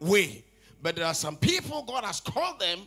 way. 0.00 0.44
But 0.82 0.96
there 0.96 1.04
are 1.04 1.14
some 1.14 1.36
people 1.36 1.82
God 1.82 2.04
has 2.04 2.20
called 2.20 2.58
them 2.58 2.80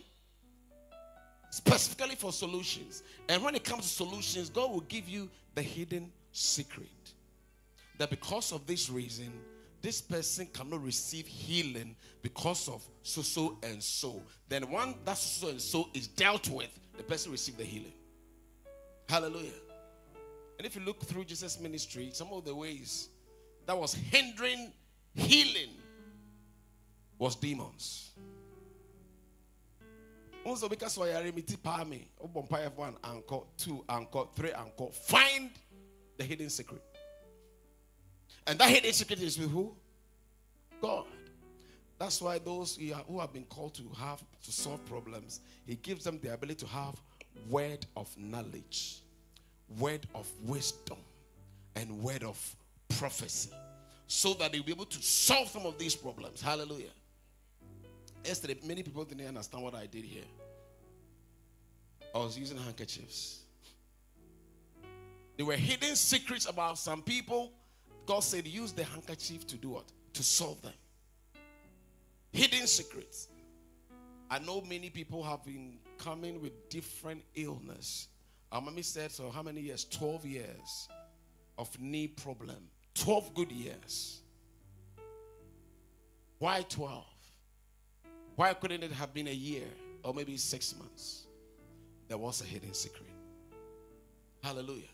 specifically 1.50 2.16
for 2.16 2.32
solutions. 2.32 3.02
And 3.28 3.42
when 3.44 3.54
it 3.54 3.62
comes 3.62 3.82
to 3.82 3.88
solutions, 3.88 4.50
God 4.50 4.70
will 4.70 4.80
give 4.80 5.08
you 5.08 5.28
the 5.54 5.62
hidden 5.62 6.10
secret. 6.32 6.88
That 7.98 8.10
because 8.10 8.52
of 8.52 8.66
this 8.66 8.88
reason, 8.88 9.32
this 9.82 10.00
person 10.00 10.46
cannot 10.52 10.82
receive 10.82 11.26
healing 11.26 11.96
because 12.22 12.68
of 12.68 12.82
so 13.02 13.22
so 13.22 13.58
and 13.62 13.82
so. 13.82 14.22
Then 14.48 14.70
one 14.70 14.94
that 15.04 15.16
so 15.16 15.48
and 15.48 15.60
so 15.60 15.88
is 15.94 16.06
dealt 16.06 16.48
with, 16.48 16.70
the 16.96 17.02
person 17.02 17.32
receive 17.32 17.56
the 17.56 17.64
healing. 17.64 17.92
Hallelujah. 19.08 19.50
And 20.58 20.66
if 20.66 20.76
you 20.76 20.82
look 20.82 21.02
through 21.02 21.24
Jesus' 21.24 21.58
ministry, 21.58 22.10
some 22.12 22.28
of 22.32 22.44
the 22.44 22.54
ways 22.54 23.08
that 23.66 23.76
was 23.76 23.94
hindering 23.94 24.72
healing 25.14 25.70
was 27.18 27.34
demons. 27.36 28.10
Also, 30.44 30.68
because 30.68 30.96
I 30.98 31.08
remiti 31.22 31.62
palmy, 31.62 32.08
one 32.18 32.96
anchor, 33.04 33.40
two 33.56 33.84
anchor, 33.88 34.24
three 34.34 34.52
anchor. 34.52 34.86
Find 34.90 35.50
the 36.16 36.24
hidden 36.24 36.48
secret. 36.50 36.82
And 38.50 38.58
that 38.58 38.68
hidden 38.68 38.92
secret 38.92 39.22
is 39.22 39.38
with 39.38 39.52
who? 39.52 39.72
God. 40.82 41.04
That's 42.00 42.20
why 42.20 42.38
those 42.38 42.76
who 43.06 43.20
have 43.20 43.32
been 43.32 43.44
called 43.44 43.74
to 43.74 43.84
have 43.96 44.20
to 44.42 44.50
solve 44.50 44.84
problems, 44.86 45.38
He 45.66 45.76
gives 45.76 46.02
them 46.02 46.18
the 46.20 46.34
ability 46.34 46.56
to 46.56 46.66
have 46.66 46.96
word 47.48 47.86
of 47.96 48.12
knowledge, 48.18 49.02
word 49.78 50.04
of 50.16 50.26
wisdom, 50.42 50.98
and 51.76 52.02
word 52.02 52.24
of 52.24 52.56
prophecy, 52.98 53.50
so 54.08 54.34
that 54.34 54.50
they'll 54.50 54.64
be 54.64 54.72
able 54.72 54.84
to 54.86 55.00
solve 55.00 55.46
some 55.46 55.64
of 55.64 55.78
these 55.78 55.94
problems. 55.94 56.42
Hallelujah. 56.42 56.90
Yesterday, 58.24 58.56
many 58.66 58.82
people 58.82 59.04
didn't 59.04 59.28
understand 59.28 59.62
what 59.62 59.76
I 59.76 59.86
did 59.86 60.04
here. 60.04 60.24
I 62.12 62.18
was 62.18 62.36
using 62.36 62.58
handkerchiefs. 62.58 63.42
There 65.36 65.46
were 65.46 65.54
hidden 65.54 65.94
secrets 65.94 66.46
about 66.46 66.78
some 66.78 67.00
people 67.00 67.52
God 68.10 68.24
said, 68.24 68.44
use 68.44 68.72
the 68.72 68.82
handkerchief 68.82 69.46
to 69.46 69.56
do 69.56 69.68
what? 69.68 69.84
To 70.14 70.22
solve 70.24 70.60
them. 70.62 70.72
Hidden 72.32 72.66
secrets. 72.66 73.28
I 74.28 74.40
know 74.40 74.62
many 74.62 74.90
people 74.90 75.22
have 75.22 75.44
been 75.44 75.78
coming 75.96 76.42
with 76.42 76.68
different 76.70 77.22
illness. 77.36 78.08
Our 78.50 78.62
mommy 78.62 78.82
said, 78.82 79.12
so 79.12 79.30
how 79.30 79.44
many 79.44 79.60
years? 79.60 79.84
12 79.84 80.26
years 80.26 80.88
of 81.56 81.80
knee 81.80 82.08
problem. 82.08 82.56
12 82.94 83.32
good 83.32 83.52
years. 83.52 84.22
Why 86.40 86.64
12? 86.68 87.04
Why 88.34 88.54
couldn't 88.54 88.82
it 88.82 88.90
have 88.90 89.14
been 89.14 89.28
a 89.28 89.32
year 89.32 89.68
or 90.02 90.12
maybe 90.14 90.36
six 90.36 90.74
months? 90.76 91.28
There 92.08 92.18
was 92.18 92.40
a 92.40 92.44
hidden 92.44 92.74
secret. 92.74 93.06
Hallelujah. 94.42 94.90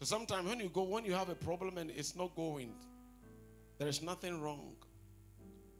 So 0.00 0.06
sometimes 0.06 0.48
when 0.48 0.60
you 0.60 0.70
go, 0.70 0.84
when 0.84 1.04
you 1.04 1.12
have 1.12 1.28
a 1.28 1.34
problem 1.34 1.76
and 1.76 1.90
it's 1.90 2.16
not 2.16 2.34
going, 2.34 2.72
there 3.78 3.86
is 3.86 4.00
nothing 4.00 4.40
wrong 4.40 4.72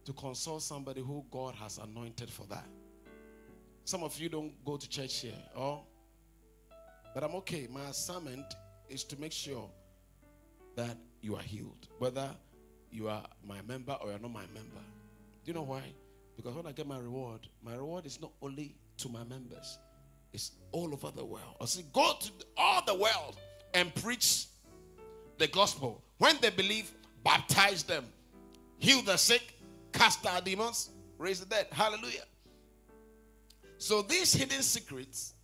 to 0.05 0.13
consult 0.13 0.63
somebody 0.63 1.01
who 1.01 1.25
God 1.31 1.55
has 1.55 1.79
anointed 1.79 2.29
for 2.29 2.45
that. 2.49 2.67
Some 3.85 4.03
of 4.03 4.19
you 4.19 4.29
don't 4.29 4.63
go 4.63 4.77
to 4.77 4.87
church 4.87 5.21
here, 5.21 5.33
oh, 5.57 5.85
but 7.15 7.25
I'm 7.25 7.35
okay. 7.37 7.67
My 7.73 7.85
assignment 7.89 8.45
is 8.91 9.05
to 9.05 9.19
make 9.19 9.33
sure 9.33 9.71
that 10.77 10.99
you 11.23 11.35
are 11.35 11.43
healed, 11.43 11.89
whether 11.99 12.29
you 12.91 13.09
are 13.09 13.25
my 13.43 13.63
member 13.67 13.97
or 14.03 14.11
you're 14.11 14.19
not 14.19 14.33
my 14.33 14.47
member. 14.53 14.83
Do 15.45 15.47
you 15.47 15.55
know 15.55 15.63
why? 15.63 15.95
Because 16.37 16.55
when 16.55 16.67
I 16.67 16.73
get 16.73 16.87
my 16.87 16.99
reward, 16.99 17.49
my 17.65 17.75
reward 17.75 18.05
is 18.05 18.21
not 18.21 18.33
only 18.43 18.77
to 18.99 19.09
my 19.09 19.25
members, 19.25 19.79
it's 20.35 20.53
all 20.73 20.93
over 20.93 21.11
the 21.11 21.25
world. 21.25 21.57
I 21.59 21.65
say, 21.65 21.85
go 21.91 22.13
to 22.21 22.31
all 22.59 22.85
the 22.85 22.95
world 22.95 23.39
and 23.75 23.95
preach 23.97 24.47
the 25.39 25.47
gospel. 25.49 26.03
When 26.19 26.37
they 26.41 26.51
believe, 26.51 26.93
baptize 27.25 27.83
them, 27.83 28.05
heal 28.79 29.03
the 29.03 29.17
sick, 29.17 29.55
cast 29.93 30.27
out 30.27 30.45
demons, 30.45 30.91
raise 31.19 31.41
the 31.41 31.47
dead. 31.47 31.67
Hallelujah. 31.73 32.25
So 33.79 34.03
these 34.03 34.33
hidden 34.33 34.63
secrets, 34.63 35.35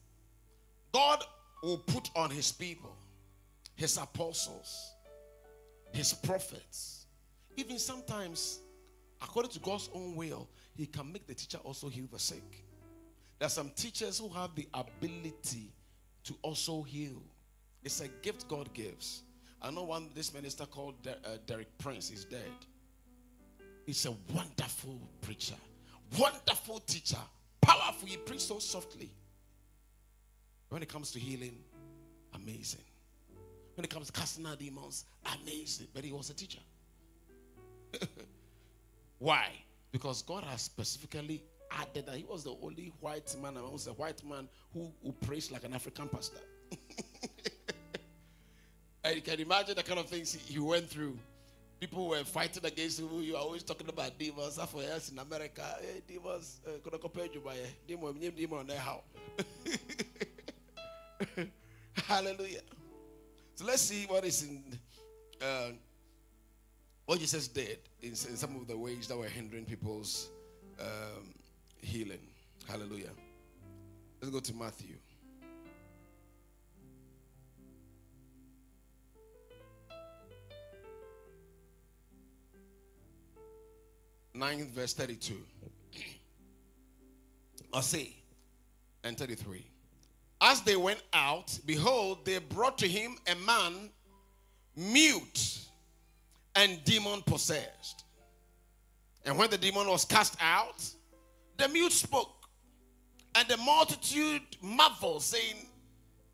God 0.92 1.24
will 1.62 1.78
put 1.78 2.10
on 2.14 2.30
his 2.30 2.52
people, 2.52 2.94
his 3.74 3.96
apostles, 3.96 4.92
his 5.92 6.12
prophets. 6.12 7.06
Even 7.56 7.78
sometimes, 7.78 8.60
according 9.22 9.52
to 9.52 9.58
God's 9.60 9.88
own 9.94 10.14
will, 10.14 10.48
he 10.74 10.86
can 10.86 11.10
make 11.10 11.26
the 11.26 11.34
teacher 11.34 11.58
also 11.64 11.88
heal 11.88 12.06
the 12.12 12.18
sick. 12.18 12.64
There 13.38 13.46
are 13.46 13.50
some 13.50 13.70
teachers 13.70 14.18
who 14.18 14.28
have 14.28 14.54
the 14.54 14.68
ability 14.74 15.72
to 16.24 16.34
also 16.42 16.82
heal. 16.82 17.22
It's 17.86 18.00
a 18.00 18.08
gift 18.20 18.48
God 18.48 18.74
gives. 18.74 19.22
I 19.62 19.70
know 19.70 19.84
one 19.84 20.10
this 20.12 20.34
minister 20.34 20.66
called 20.66 20.96
uh, 21.06 21.36
Derek 21.46 21.68
Prince 21.78 22.10
is 22.10 22.24
dead. 22.24 22.50
He's 23.86 24.04
a 24.06 24.14
wonderful 24.34 25.00
preacher, 25.20 25.54
wonderful 26.18 26.80
teacher, 26.80 27.22
powerful. 27.60 28.08
He 28.08 28.16
preaches 28.16 28.48
so 28.48 28.58
softly. 28.58 29.12
When 30.68 30.82
it 30.82 30.88
comes 30.88 31.12
to 31.12 31.20
healing, 31.20 31.58
amazing. 32.34 32.82
When 33.76 33.84
it 33.84 33.90
comes 33.90 34.08
to 34.08 34.12
casting 34.12 34.44
out 34.46 34.58
demons, 34.58 35.04
amazing. 35.40 35.86
But 35.94 36.02
he 36.02 36.10
was 36.10 36.28
a 36.28 36.34
teacher. 36.34 36.58
Why? 39.20 39.46
Because 39.92 40.22
God 40.22 40.42
has 40.42 40.62
specifically 40.62 41.40
added 41.70 42.06
that 42.06 42.16
he 42.16 42.24
was 42.24 42.42
the 42.42 42.56
only 42.64 42.92
white 42.98 43.32
man, 43.40 43.56
I 43.56 43.60
was 43.60 43.86
a 43.86 43.92
white 43.92 44.24
man 44.28 44.48
who, 44.74 44.92
who 45.04 45.12
preached 45.24 45.52
like 45.52 45.62
an 45.62 45.72
African 45.72 46.08
pastor. 46.08 46.40
You 49.14 49.22
can 49.22 49.40
imagine 49.40 49.74
the 49.76 49.82
kind 49.82 50.00
of 50.00 50.08
things 50.08 50.32
he, 50.34 50.58
went 50.58 50.88
through. 50.88 51.16
People 51.80 52.08
were 52.08 52.24
fighting 52.24 52.64
against 52.64 52.98
him. 52.98 53.08
You 53.20 53.36
are 53.36 53.42
always 53.42 53.62
talking 53.62 53.88
about 53.88 54.18
demons. 54.18 54.58
For 54.58 54.82
us 54.82 55.10
in 55.10 55.18
America, 55.18 55.62
hey, 55.80 56.02
demons. 56.08 56.60
Could 56.82 57.00
compare 57.00 57.26
you 57.32 57.40
by 57.40 57.56
demon, 57.86 58.14
demon, 58.34 58.68
how? 58.76 59.02
Hallelujah. 62.06 62.60
So 63.54 63.64
let's 63.64 63.82
see 63.82 64.04
what 64.06 64.24
is 64.24 64.42
in 64.42 64.62
uh, 65.40 65.70
what 67.06 67.18
Jesus 67.18 67.48
did 67.48 67.78
in, 68.02 68.10
in, 68.10 68.16
some 68.36 68.56
of 68.56 68.66
the 68.66 68.76
ways 68.76 69.06
that 69.08 69.16
were 69.16 69.28
hindering 69.28 69.64
people's 69.64 70.28
um, 70.80 71.34
healing. 71.80 72.20
Hallelujah. 72.68 73.10
Let's 74.20 74.32
go 74.32 74.40
to 74.40 74.54
Matthew. 74.54 74.96
Ninth 84.36 84.68
verse 84.68 84.92
32. 84.92 85.34
I 87.72 87.80
say, 87.80 88.14
and 89.04 89.16
33. 89.16 89.64
As 90.40 90.60
they 90.62 90.76
went 90.76 91.02
out, 91.12 91.58
behold, 91.64 92.24
they 92.24 92.38
brought 92.38 92.78
to 92.78 92.88
him 92.88 93.16
a 93.26 93.34
man 93.46 93.90
mute 94.76 95.58
and 96.54 96.82
demon 96.84 97.22
possessed. 97.22 98.04
And 99.24 99.38
when 99.38 99.50
the 99.50 99.58
demon 99.58 99.88
was 99.88 100.04
cast 100.04 100.36
out, 100.40 100.88
the 101.56 101.68
mute 101.68 101.92
spoke. 101.92 102.32
And 103.34 103.46
the 103.48 103.56
multitude 103.58 104.42
marveled, 104.62 105.22
saying, 105.22 105.66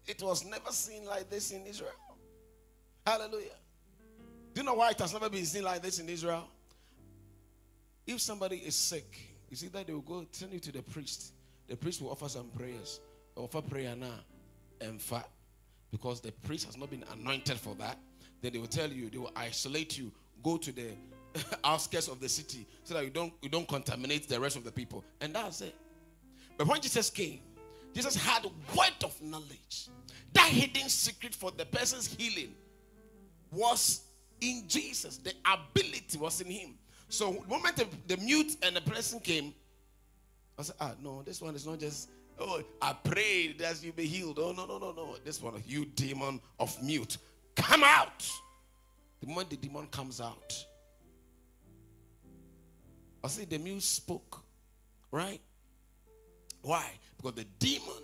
It 0.07 0.23
was 0.23 0.45
never 0.45 0.71
seen 0.71 1.05
like 1.05 1.29
this 1.29 1.51
in 1.51 1.67
Israel. 1.67 1.91
Hallelujah. 3.07 3.57
Do 4.55 4.61
you 4.61 4.67
know 4.67 4.75
why 4.75 4.91
it 4.91 5.01
has 5.01 5.13
never 5.13 5.29
been 5.29 5.45
seen 5.45 5.65
like 5.65 5.83
this 5.83 5.99
in 5.99 6.09
Israel? 6.09 6.49
If 8.07 8.21
somebody 8.21 8.57
is 8.57 8.75
sick, 8.75 9.19
you 9.49 9.57
see 9.57 9.69
that 9.69 9.87
they 9.87 9.93
will 9.93 10.01
go 10.01 10.27
send 10.31 10.53
you 10.53 10.61
to 10.61 10.73
the 10.73 10.83
priest. 10.83 11.33
The 11.69 11.77
priest 11.77 12.01
will 12.03 12.11
offer 12.11 12.29
some 12.29 12.49
prayers. 12.49 13.01
offer 13.37 13.63
prayer 13.63 13.95
now 13.95 14.15
and 14.81 15.01
fat 15.01 15.29
because 15.91 16.21
the 16.21 16.33
priest 16.33 16.67
has 16.67 16.77
not 16.77 16.91
been 16.91 17.05
anointed 17.13 17.59
for 17.59 17.75
that. 17.77 17.99
Then 18.41 18.53
they 18.53 18.59
will 18.59 18.67
tell 18.67 18.91
you, 18.91 19.09
they 19.09 19.19
will 19.19 19.33
isolate 19.37 19.97
you, 19.97 20.11
go 20.43 20.57
to 20.57 20.73
the 20.73 20.89
outskirts 21.65 22.09
of 22.09 22.21
the 22.21 22.29
city 22.29 22.67
so 22.85 22.95
that 22.95 23.05
you 23.05 23.11
don't 23.11 23.33
you 23.41 23.49
don't 23.49 23.69
contaminate 23.69 24.29
the 24.29 24.39
rest 24.39 24.57
of 24.57 24.65
the 24.65 24.73
people. 24.73 25.05
And 25.21 25.35
that's 25.35 25.61
it. 25.61 25.75
But 26.59 26.67
when 26.67 26.81
Jesus 26.81 27.09
came, 27.11 27.41
Jesus 27.95 28.17
had 28.17 28.45
word 28.45 29.05
of 29.05 29.21
knowledge. 29.23 29.89
That 30.33 30.49
hidden 30.49 30.89
secret 30.89 31.35
for 31.35 31.51
the 31.51 31.67
person's 31.67 32.13
healing 32.15 32.55
was 33.51 34.03
in 34.41 34.65
Jesus. 34.67 35.19
The 35.19 35.33
ability 35.45 36.19
was 36.19 36.41
in 36.41 36.51
him. 36.51 36.75
So 37.12 37.31
the 37.31 37.47
moment 37.47 37.76
the, 37.76 37.87
the 38.07 38.16
mute 38.23 38.57
and 38.62 38.75
the 38.75 38.81
person 38.81 39.21
came, 39.21 39.52
I 40.59 40.62
said, 40.62 40.76
ah, 40.81 40.92
no, 41.02 41.21
this 41.23 41.42
one 41.42 41.54
is 41.54 41.66
not 41.66 41.78
just, 41.78 42.09
oh, 42.38 42.62
I 42.81 42.95
prayed 42.95 43.59
that 43.59 43.85
you 43.85 43.92
be 43.92 44.07
healed. 44.07 44.38
Oh, 44.38 44.52
no, 44.52 44.64
no, 44.64 44.78
no, 44.78 44.92
no. 44.92 45.16
This 45.23 45.42
one, 45.42 45.62
you 45.66 45.85
demon 45.85 46.40
of 46.59 46.83
mute, 46.83 47.19
come 47.54 47.85
out. 47.85 48.26
The 49.21 49.26
moment 49.26 49.50
the 49.50 49.57
demon 49.57 49.88
comes 49.88 50.23
out, 50.23 50.54
I 53.23 53.28
see 53.28 53.45
the 53.45 53.59
mute 53.59 53.83
spoke, 53.83 54.42
right? 55.11 55.40
Why? 56.62 56.92
Because 57.19 57.35
the 57.35 57.47
demon 57.59 58.02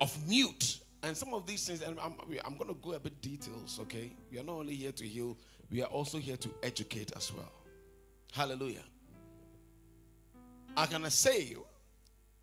of 0.00 0.28
mute, 0.28 0.80
and 1.04 1.16
some 1.16 1.32
of 1.32 1.46
these 1.46 1.64
things, 1.64 1.80
and 1.80 1.96
I'm, 2.00 2.14
I'm 2.44 2.56
going 2.56 2.74
to 2.74 2.76
go 2.82 2.92
a 2.92 2.98
bit 2.98 3.20
details, 3.22 3.78
okay? 3.82 4.12
We 4.32 4.40
are 4.40 4.42
not 4.42 4.54
only 4.54 4.74
here 4.74 4.90
to 4.90 5.06
heal, 5.06 5.38
we 5.70 5.80
are 5.80 5.88
also 5.88 6.18
here 6.18 6.36
to 6.38 6.50
educate 6.64 7.12
as 7.16 7.32
well. 7.32 7.52
Hallelujah. 8.32 8.84
I 10.76 10.86
can 10.86 11.08
say 11.10 11.56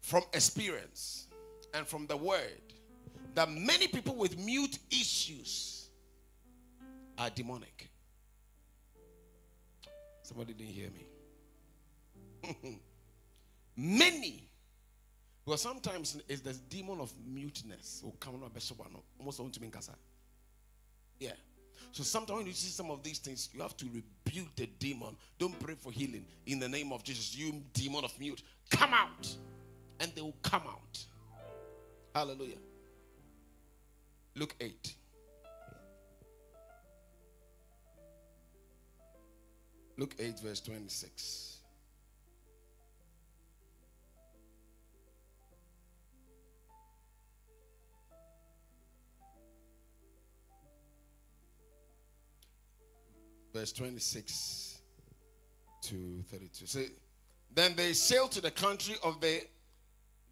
from 0.01 0.23
experience 0.33 1.27
and 1.73 1.87
from 1.87 2.07
the 2.07 2.17
word 2.17 2.61
that 3.35 3.49
many 3.49 3.87
people 3.87 4.15
with 4.15 4.37
mute 4.37 4.79
issues 4.89 5.89
are 7.17 7.29
demonic. 7.29 7.89
Somebody 10.23 10.53
didn't 10.53 10.73
hear 10.73 10.89
me. 10.89 12.79
many. 13.77 14.49
Because 15.45 15.61
sometimes 15.61 16.17
it's 16.27 16.41
the 16.41 16.53
demon 16.69 16.99
of 16.99 17.13
muteness. 17.25 18.03
Yeah. 21.19 21.31
So 21.91 22.03
sometimes 22.03 22.37
when 22.37 22.47
you 22.47 22.53
see 22.53 22.69
some 22.69 22.91
of 22.91 23.01
these 23.03 23.19
things, 23.19 23.49
you 23.53 23.61
have 23.61 23.75
to 23.77 23.85
rebuke 23.85 24.55
the 24.55 24.67
demon. 24.79 25.15
Don't 25.39 25.57
pray 25.59 25.75
for 25.75 25.91
healing 25.91 26.25
in 26.45 26.59
the 26.59 26.69
name 26.69 26.93
of 26.93 27.03
Jesus. 27.03 27.35
You 27.35 27.61
demon 27.73 28.03
of 28.03 28.17
mute, 28.19 28.43
come 28.69 28.93
out. 28.93 29.35
And 29.99 30.11
they 30.13 30.21
will 30.21 30.35
come 30.43 30.61
out. 30.67 31.05
Hallelujah. 32.13 32.57
Luke 34.35 34.55
8. 34.59 34.93
Luke 39.97 40.15
8, 40.19 40.39
verse 40.39 40.59
26. 40.61 41.56
Verse 53.57 53.71
26 53.71 54.81
to 55.81 56.23
32. 56.29 56.67
So, 56.67 56.79
then 57.55 57.75
they 57.75 57.93
sailed 57.93 58.31
to 58.33 58.41
the 58.41 58.51
country 58.51 58.95
of 59.03 59.19
the 59.19 59.41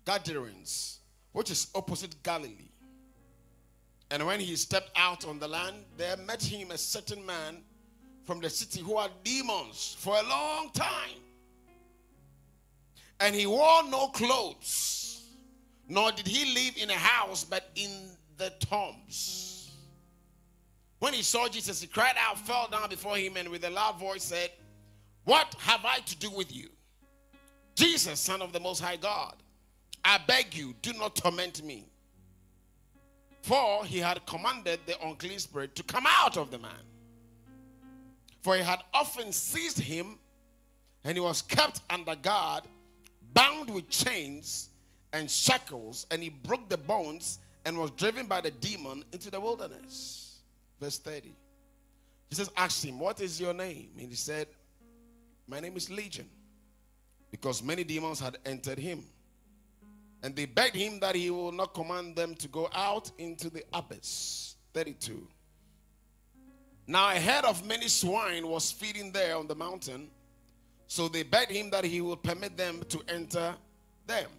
Gadarenes, 0.05 0.99
which 1.31 1.49
is 1.49 1.71
opposite 1.73 2.21
Galilee. 2.21 2.69
And 4.11 4.23
when 4.27 4.39
he 4.39 4.55
stepped 4.55 4.91
out 4.95 5.25
on 5.25 5.39
the 5.39 5.47
land, 5.47 5.75
there 5.97 6.17
met 6.17 6.43
him 6.43 6.69
a 6.69 6.77
certain 6.77 7.25
man 7.25 7.63
from 8.25 8.41
the 8.41 8.49
city 8.49 8.81
who 8.81 8.99
had 8.99 9.09
demons 9.23 9.95
for 9.97 10.15
a 10.15 10.29
long 10.29 10.69
time. 10.73 11.19
And 13.19 13.33
he 13.33 13.47
wore 13.47 13.89
no 13.89 14.09
clothes, 14.09 15.23
nor 15.87 16.11
did 16.11 16.27
he 16.27 16.53
live 16.53 16.77
in 16.77 16.91
a 16.91 16.93
house, 16.93 17.43
but 17.43 17.71
in 17.75 17.89
the 18.37 18.51
tombs. 18.59 19.54
When 21.05 21.13
he 21.13 21.21
saw 21.21 21.47
Jesus, 21.47 21.81
he 21.81 21.85
cried 21.85 22.15
out, 22.17 22.39
fell 22.39 22.67
down 22.67 22.89
before 22.89 23.15
him, 23.15 23.37
and 23.37 23.49
with 23.49 23.63
a 23.63 23.69
loud 23.69 23.99
voice 23.99 24.23
said, 24.23 24.49
What 25.23 25.55
have 25.59 25.85
I 25.85 25.99
to 25.99 26.17
do 26.17 26.31
with 26.31 26.51
you? 26.51 26.67
Jesus, 27.75 28.19
Son 28.19 28.41
of 28.41 28.51
the 28.51 28.59
Most 28.59 28.79
High 28.79 28.95
God, 28.95 29.35
I 30.03 30.17
beg 30.25 30.55
you, 30.55 30.73
do 30.81 30.93
not 30.93 31.15
torment 31.15 31.63
me. 31.63 31.85
For 33.43 33.85
he 33.85 33.99
had 33.99 34.25
commanded 34.25 34.79
the 34.87 34.99
unclean 35.05 35.37
spirit 35.37 35.75
to 35.75 35.83
come 35.83 36.07
out 36.09 36.37
of 36.37 36.49
the 36.49 36.57
man. 36.57 36.71
For 38.41 38.55
he 38.55 38.63
had 38.63 38.79
often 38.91 39.31
seized 39.31 39.77
him, 39.77 40.17
and 41.03 41.13
he 41.15 41.21
was 41.21 41.43
kept 41.43 41.81
under 41.87 42.15
guard, 42.15 42.63
bound 43.35 43.69
with 43.69 43.91
chains 43.91 44.69
and 45.13 45.29
shackles, 45.29 46.07
and 46.09 46.23
he 46.23 46.29
broke 46.29 46.67
the 46.67 46.77
bones 46.77 47.37
and 47.63 47.77
was 47.77 47.91
driven 47.91 48.25
by 48.25 48.41
the 48.41 48.49
demon 48.49 49.03
into 49.11 49.29
the 49.29 49.39
wilderness 49.39 50.24
verse 50.79 50.97
30. 50.99 51.35
Jesus 52.29 52.49
asked 52.57 52.83
him, 52.83 52.99
What 52.99 53.21
is 53.21 53.39
your 53.39 53.53
name? 53.53 53.89
And 53.99 54.09
he 54.09 54.15
said, 54.15 54.47
My 55.47 55.59
name 55.59 55.77
is 55.77 55.89
Legion, 55.89 56.29
because 57.31 57.63
many 57.63 57.83
demons 57.83 58.19
had 58.19 58.37
entered 58.45 58.79
him. 58.79 59.03
And 60.23 60.35
they 60.35 60.45
begged 60.45 60.75
him 60.75 60.99
that 61.01 61.15
he 61.15 61.29
will 61.29 61.51
not 61.51 61.73
command 61.73 62.15
them 62.15 62.33
to 62.35 62.47
go 62.47 62.69
out 62.73 63.11
into 63.17 63.49
the 63.49 63.63
abyss. 63.73 64.55
32. 64.73 65.27
Now 66.87 67.09
a 67.09 67.19
herd 67.19 67.45
of 67.45 67.65
many 67.65 67.87
swine 67.87 68.47
was 68.47 68.71
feeding 68.71 69.11
there 69.11 69.37
on 69.37 69.47
the 69.47 69.55
mountain. 69.55 70.09
So 70.87 71.07
they 71.07 71.23
begged 71.23 71.51
him 71.51 71.69
that 71.71 71.83
he 71.83 72.01
would 72.01 72.21
permit 72.21 72.57
them 72.57 72.83
to 72.89 73.01
enter 73.07 73.55
them. 74.05 74.29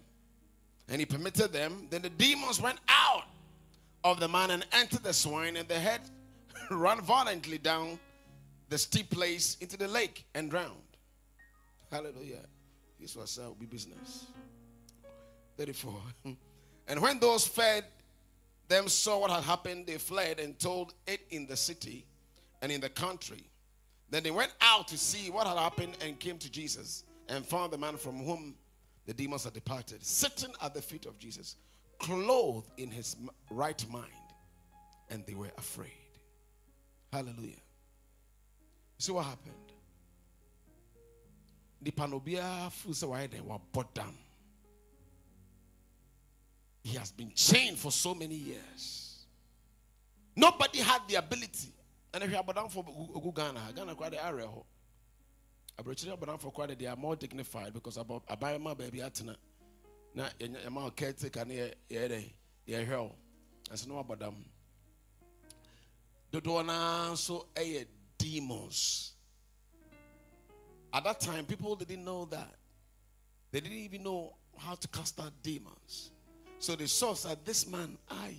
And 0.89 1.01
he 1.01 1.07
permitted 1.07 1.53
them. 1.53 1.89
Then 1.91 2.03
the 2.03 2.11
demons 2.11 2.61
went 2.61 2.79
out 2.89 3.25
of 4.05 4.21
the 4.21 4.29
man 4.29 4.53
and 4.53 4.65
entered 4.73 5.03
the 5.03 5.13
swine, 5.13 5.57
and 5.57 5.69
the 5.69 5.79
head 5.79 6.01
ran 6.71 7.01
violently 7.01 7.59
down 7.59 7.99
the 8.69 8.79
steep 8.79 9.11
place 9.11 9.57
into 9.61 9.77
the 9.77 9.89
lake 9.89 10.25
and 10.35 10.51
drowned. 10.51 10.73
Hallelujah. 11.91 12.43
This 13.01 13.15
was 13.15 13.39
uh, 13.39 13.49
our 13.49 13.55
business. 13.71 14.27
34. 15.57 15.95
and 16.89 17.01
when 17.01 17.19
those 17.19 17.47
fed 17.47 17.85
them 18.69 18.89
saw 18.89 19.21
what 19.21 19.31
had 19.31 19.45
happened, 19.45 19.87
they 19.87 19.99
fled 19.99 20.41
and 20.41 20.59
told 20.59 20.95
it 21.07 21.21
in 21.31 21.47
the 21.47 21.57
city 21.57 22.05
and 22.63 22.73
in 22.73 22.81
the 22.81 22.89
country. 22.89 23.49
Then 24.11 24.23
they 24.23 24.31
went 24.31 24.53
out 24.61 24.89
to 24.89 24.99
see 24.99 25.31
what 25.31 25.47
had 25.47 25.57
happened 25.57 25.97
and 26.05 26.19
came 26.19 26.39
to 26.39 26.51
Jesus 26.51 27.05
and 27.29 27.45
found 27.45 27.73
the 27.73 27.79
man 27.79 27.97
from 27.97 28.25
whom 28.25 28.55
the 29.07 29.15
demons 29.15 29.45
had 29.45 29.53
departed, 29.53 30.05
sitting 30.05 30.53
at 30.63 30.75
the 30.75 30.83
feet 30.83 31.07
of 31.07 31.19
Jesus, 31.19 31.57
clothed 31.99 32.71
in 32.77 32.91
his 32.91 33.17
right 33.51 33.85
mind, 33.89 34.11
and 35.11 35.25
they 35.27 35.35
were 35.35 35.51
afraid. 35.59 36.06
Hallelujah. 37.17 37.57
See 38.99 39.11
what 39.11 39.25
happened? 39.25 39.55
The 41.81 41.91
panobia 41.91 42.71
fools 42.71 43.03
why 43.05 43.27
they 43.27 43.41
were 43.41 43.57
brought 43.73 43.95
down. 43.95 44.15
He 46.85 46.95
has 46.99 47.13
been 47.13 47.33
chained 47.35 47.79
for 47.79 47.91
so 47.91 48.15
many 48.15 48.35
years. 48.35 49.25
Nobody 50.37 50.81
had 50.81 51.01
the 51.09 51.15
ability. 51.15 51.73
And 52.13 52.23
if 52.23 52.31
you 52.31 52.37
are 52.37 52.53
down 52.53 52.69
for 52.69 52.85
Ghana, 53.35 53.61
Ghana 53.75 53.95
quite 53.95 54.11
the 54.11 54.25
area. 54.25 54.47
Abrochire 55.79 56.19
abadam 56.19 56.39
for 56.39 56.51
quite 56.51 56.79
they 56.79 56.87
are 56.87 56.97
more 56.97 57.17
dignified 57.17 57.73
because 57.73 57.97
about 57.97 58.27
abayama 58.27 58.77
baby 58.77 58.99
atena. 58.99 59.37
Na 60.15 60.29
yama 60.39 60.91
caretaker 60.91 61.47
ne 61.47 61.73
ye 61.89 62.35
ye 62.67 62.85
hwel. 62.85 63.13
As 63.73 63.87
no 63.87 64.05
abadam. 64.05 64.35
Dodo 66.31 66.63
na 66.63 67.15
so 67.15 67.47
a 67.59 67.85
demons. 68.19 69.13
At 70.93 71.05
that 71.05 71.21
time, 71.21 71.45
people 71.45 71.77
didn't 71.77 72.05
know 72.05 72.25
that. 72.27 72.55
They 73.53 73.61
didn't 73.61 73.79
even 73.79 74.03
know 74.03 74.35
how 74.59 74.75
to 74.75 74.89
cast 74.89 75.21
out 75.21 75.33
demons. 75.43 76.11
So 76.59 76.75
they 76.75 76.87
saw 76.87 77.13
that 77.13 77.45
this 77.45 77.67
man, 77.69 77.99
I, 78.11 78.35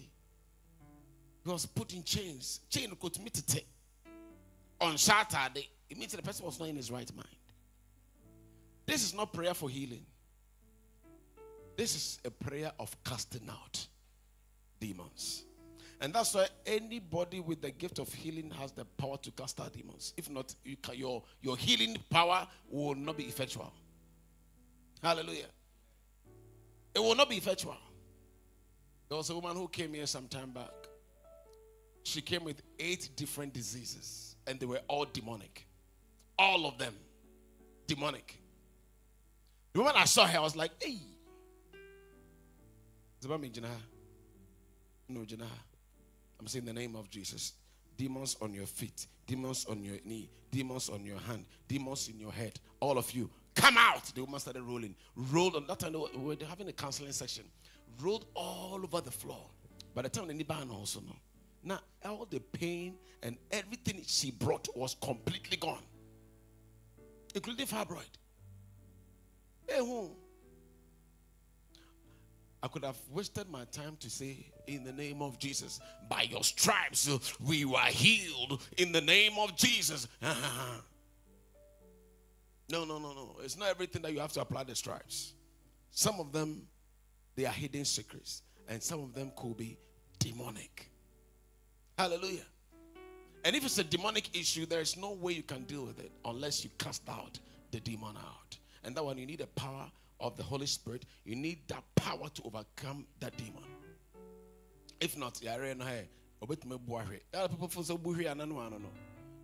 was 1.45 1.65
put 1.65 1.93
in 1.93 2.03
chains. 2.03 2.61
Chain 2.69 2.91
could 2.99 3.17
meet 3.19 3.37
it 3.37 3.65
on 4.81 4.97
Saturday. 4.97 5.69
It 5.89 5.97
means 5.97 6.11
the 6.11 6.21
person 6.21 6.45
was 6.45 6.59
not 6.59 6.67
in 6.69 6.75
his 6.75 6.91
right 6.91 7.09
mind. 7.15 7.27
This 8.85 9.03
is 9.03 9.13
not 9.13 9.33
prayer 9.33 9.53
for 9.53 9.69
healing. 9.69 10.05
This 11.75 11.95
is 11.95 12.19
a 12.25 12.31
prayer 12.31 12.71
of 12.79 12.95
casting 13.03 13.47
out 13.49 13.87
demons. 14.79 15.43
And 15.99 16.13
that's 16.13 16.35
why 16.35 16.47
anybody 16.65 17.39
with 17.39 17.61
the 17.61 17.71
gift 17.71 17.97
of 17.97 18.13
healing 18.13 18.51
has 18.51 18.71
the 18.71 18.85
power 18.85 19.17
to 19.17 19.31
cast 19.31 19.59
out 19.59 19.73
demons. 19.73 20.13
If 20.15 20.29
not, 20.29 20.53
you 20.63 20.77
can, 20.77 20.95
your, 20.95 21.23
your 21.41 21.57
healing 21.57 21.97
power 22.09 22.47
will 22.69 22.93
not 22.93 23.17
be 23.17 23.23
effectual. 23.23 23.73
Hallelujah. 25.01 25.47
It 26.93 26.99
will 26.99 27.15
not 27.15 27.29
be 27.29 27.37
effectual. 27.37 27.77
There 29.09 29.17
was 29.17 29.29
a 29.29 29.35
woman 29.35 29.55
who 29.55 29.67
came 29.67 29.93
here 29.93 30.05
some 30.05 30.27
time 30.27 30.51
back. 30.51 30.71
She 32.03 32.21
came 32.21 32.43
with 32.43 32.61
eight 32.79 33.09
different 33.15 33.53
diseases, 33.53 34.35
and 34.45 34.59
they 34.59 34.65
were 34.65 34.81
all 34.87 35.05
demonic. 35.05 35.67
All 36.37 36.65
of 36.67 36.77
them 36.77 36.93
demonic. 37.87 38.39
The 39.73 39.79
moment 39.79 39.97
I 39.97 40.05
saw 40.05 40.25
her, 40.25 40.37
I 40.37 40.41
was 40.41 40.55
like, 40.55 40.71
hey. 40.81 40.97
No, 45.09 45.21
Janaha. 45.21 45.47
I'm 46.39 46.47
saying 46.47 46.65
the 46.65 46.73
name 46.73 46.95
of 46.95 47.09
Jesus. 47.09 47.53
Demons 47.97 48.37
on 48.41 48.53
your 48.53 48.67
feet, 48.67 49.07
demons 49.25 49.65
on 49.65 49.83
your 49.83 49.97
knee, 50.05 50.29
demons 50.51 50.89
on 50.89 51.03
your 51.03 51.17
hand, 51.17 51.45
demons 51.67 52.09
in 52.09 52.19
your 52.19 52.31
head. 52.31 52.59
All 52.79 52.97
of 52.97 53.11
you, 53.11 53.29
come 53.55 53.75
out. 53.77 54.05
The 54.13 54.23
woman 54.23 54.39
started 54.39 54.61
rolling. 54.61 54.95
Rolled 55.15 55.55
on 55.55 55.65
that 55.67 55.79
time, 55.79 55.93
we 55.93 56.19
were 56.23 56.35
having 56.47 56.67
a 56.67 56.73
counseling 56.73 57.11
session. 57.11 57.45
Rolled 57.99 58.25
all 58.35 58.79
over 58.83 59.01
the 59.01 59.09
floor. 59.11 59.47
By 59.95 60.03
the 60.03 60.09
time 60.09 60.27
the 60.27 60.33
Niban 60.33 60.71
also 60.71 60.99
know. 60.99 61.15
Now, 61.63 61.79
all 62.05 62.27
the 62.29 62.39
pain 62.39 62.95
and 63.23 63.35
everything 63.51 64.03
she 64.05 64.29
brought 64.29 64.67
was 64.75 64.95
completely 65.01 65.57
gone, 65.57 65.81
including 67.33 67.65
fibroid. 67.65 68.05
Eh, 69.67 69.79
who? 69.79 70.11
I 72.61 72.67
could 72.67 72.85
have 72.85 72.97
wasted 73.11 73.49
my 73.49 73.65
time 73.65 73.97
to 73.99 74.09
say, 74.09 74.51
in 74.67 74.83
the 74.83 74.91
name 74.91 75.21
of 75.21 75.39
Jesus, 75.39 75.79
by 76.09 76.23
your 76.23 76.43
stripes 76.43 77.09
uh, 77.09 77.17
we 77.45 77.63
were 77.65 77.79
healed. 77.79 78.61
In 78.77 78.91
the 78.91 79.01
name 79.01 79.33
of 79.39 79.55
Jesus. 79.55 80.07
no, 80.21 80.35
no, 82.85 82.99
no, 82.99 83.13
no. 83.13 83.37
It's 83.43 83.57
not 83.57 83.69
everything 83.69 84.01
that 84.03 84.13
you 84.13 84.19
have 84.19 84.33
to 84.33 84.41
apply 84.41 84.63
the 84.63 84.75
stripes. 84.75 85.33
Some 85.91 86.19
of 86.19 86.31
them, 86.31 86.67
they 87.35 87.45
are 87.45 87.53
hidden 87.53 87.85
secrets, 87.85 88.43
and 88.67 88.83
some 88.83 89.01
of 89.01 89.13
them 89.13 89.31
could 89.35 89.57
be 89.57 89.77
demonic. 90.19 90.89
Hallelujah. 91.97 92.45
And 93.43 93.55
if 93.55 93.65
it's 93.65 93.77
a 93.77 93.83
demonic 93.83 94.37
issue, 94.37 94.65
there 94.65 94.81
is 94.81 94.97
no 94.97 95.13
way 95.13 95.33
you 95.33 95.43
can 95.43 95.63
deal 95.63 95.85
with 95.85 95.99
it 95.99 96.11
unless 96.25 96.63
you 96.63 96.69
cast 96.77 97.07
out 97.09 97.39
the 97.71 97.79
demon 97.79 98.15
out. 98.17 98.57
And 98.83 98.95
that 98.95 99.03
one, 99.03 99.17
you 99.17 99.25
need 99.25 99.39
the 99.39 99.47
power 99.47 99.89
of 100.19 100.35
the 100.35 100.43
Holy 100.43 100.65
Spirit, 100.65 101.05
you 101.23 101.35
need 101.35 101.59
that 101.67 101.83
power 101.95 102.27
to 102.33 102.41
overcome 102.43 103.05
that 103.19 103.37
demon. 103.37 103.63
If 104.99 105.17
not, 105.17 105.41
you 105.41 105.49
are 105.49 105.59
hey, 105.59 106.09
obetumi 106.41 106.79
bu 106.79 106.93
ahwe. 106.93 107.19
There 107.31 107.47
people 107.47 107.67
for 107.67 107.83
so 107.83 107.97
buhwe 107.97 108.25
anano 108.25 108.59
ano 108.65 108.77
no. 108.77 108.89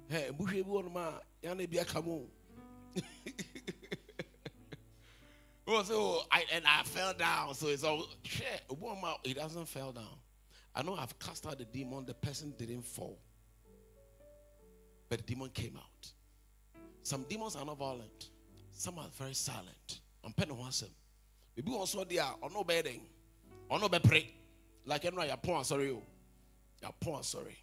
Hey, 0.07 0.29
buhwe 0.31 0.63
bi 0.63 0.69
won 0.69 0.91
ma 0.93 1.11
ya 1.41 1.53
na 1.53 1.65
bia 1.65 1.85
kamo. 1.85 2.27
Oh, 5.65 5.81
so 5.83 6.23
I 6.31 6.43
and 6.53 6.65
I 6.67 6.83
fell 6.83 7.13
down. 7.13 7.53
So 7.55 7.67
it's 7.67 7.83
all 7.83 8.07
shit. 8.23 8.63
It 9.23 9.37
doesn't 9.37 9.67
fell 9.67 9.91
down. 9.91 10.19
I 10.75 10.83
know 10.83 10.95
I've 10.95 11.17
cast 11.19 11.45
out 11.47 11.57
the 11.57 11.65
demon. 11.65 12.05
The 12.05 12.13
person 12.13 12.53
didn't 12.57 12.83
fall, 12.85 13.17
but 15.09 15.19
the 15.19 15.23
demon 15.23 15.49
came 15.49 15.77
out. 15.77 16.11
Some 17.03 17.23
demons 17.29 17.55
are 17.55 17.65
not 17.65 17.77
violent. 17.77 18.29
Some 18.71 18.99
are 18.99 19.07
very 19.17 19.33
silent 19.33 20.01
ɔmpɛ 20.23 20.47
ne 20.47 20.53
ho 20.53 20.63
asɛm 20.63 20.89
ebi 21.57 21.71
wɔn 21.71 21.87
so 21.87 22.03
deɛ 22.05 22.19
a 22.19 22.37
ɔno 22.47 22.65
bɛyɛ 22.65 22.83
den 22.83 23.01
ɔno 23.69 23.89
bɛpere 23.89 24.31
like 24.85 25.03
ɛno 25.03 25.21
a 25.21 25.27
yɛapɔn 25.35 25.61
asɔre 25.61 25.95
o. 25.95 26.03
Yɛapɔn 26.81 27.19
asɔre 27.19 27.55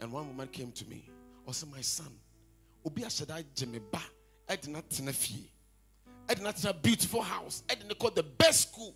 and 0.00 0.12
one 0.12 0.26
woman 0.26 0.48
came 0.48 0.72
to 0.72 0.84
me. 0.86 1.04
Ɔsɛ 1.46 1.70
my 1.70 1.80
son 1.80 2.18
obi 2.84 3.02
ahyɛ 3.02 3.26
da 3.26 3.36
agye 3.36 3.66
me 3.68 3.78
ba 3.78 4.02
ɛde 4.48 4.68
na 4.68 4.80
tena 4.82 5.12
fie 5.12 5.50
ɛde 6.28 6.42
na 6.42 6.52
tena 6.52 6.80
beautiful 6.82 7.22
house. 7.22 7.62
Ɛde 7.68 7.86
ne 7.86 7.94
kɔ 7.94 8.14
the 8.14 8.22
best 8.22 8.70
school. 8.70 8.94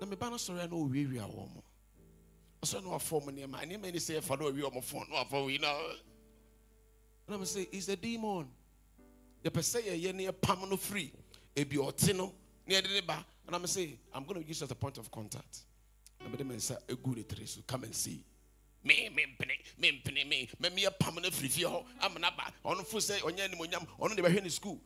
Na 0.00 0.06
me 0.06 0.16
ba 0.16 0.30
no 0.30 0.36
a 0.36 0.52
na 0.52 0.66
ɔwiawia 0.66 1.28
wɔn 1.28 1.54
mo 1.54 1.64
ɔsɛ 2.62 2.82
na 2.82 2.90
wafɔ 2.90 3.24
mo 3.24 3.32
nneɛma 3.32 3.64
nneɛma 3.64 3.92
ni 3.92 3.98
sɛ 3.98 4.20
yɛfa 4.20 4.38
na 4.38 4.46
ɔwi 4.46 4.62
wɔn 4.70 4.84
fɔn 4.84 5.08
na 5.08 5.24
wafɔ 5.24 5.46
wi 5.46 5.58
na 5.58 5.78
na 7.28 7.38
me 7.38 7.44
say 7.46 7.62
it's 7.70 7.88
a 7.88 7.96
demon. 7.96 8.50
Yɛpɛ 9.44 9.60
sɛ 9.60 9.82
yɛyɛ 9.82 10.14
ne 10.14 10.26
yɛpam 10.26 10.68
no 10.68 10.76
free. 10.76 11.12
Ebi 11.56 11.76
ɔte 11.76 12.16
no 12.16 12.34
ne 12.66 12.80
ne 12.80 13.00
ba 13.00 13.24
and 13.46 13.56
i'm 13.56 13.66
say 13.66 13.98
i'm 14.14 14.24
going 14.24 14.40
to 14.40 14.46
use 14.46 14.62
as 14.62 14.70
a 14.70 14.74
point 14.74 14.96
of 14.98 15.10
contact 15.10 15.64
come 17.66 17.84
and 17.84 17.94
see. 17.94 18.24
Me 18.82 19.10
me 19.14 19.26
mpene 19.26 19.52
me 19.78 19.92
mpene 19.92 20.26
me. 20.28 20.48
Me 20.58 20.70
me 20.70 20.82
yɛpam 20.84 21.22
no 21.22 21.30
firi 21.30 21.48
fie 21.50 21.64
hɔ 21.64 21.84
ama 22.00 22.18
na 22.18 22.30
ba 22.30 22.50
ɔno 22.64 22.84
fo 22.86 22.98
sɛ 22.98 23.20
ɔnyɛ 23.20 23.44
animonyam 23.50 23.86
ɔno 23.98 24.16
de 24.16 24.22
bɛhwɛ 24.22 24.42
ne 24.42 24.48
school. 24.48 24.80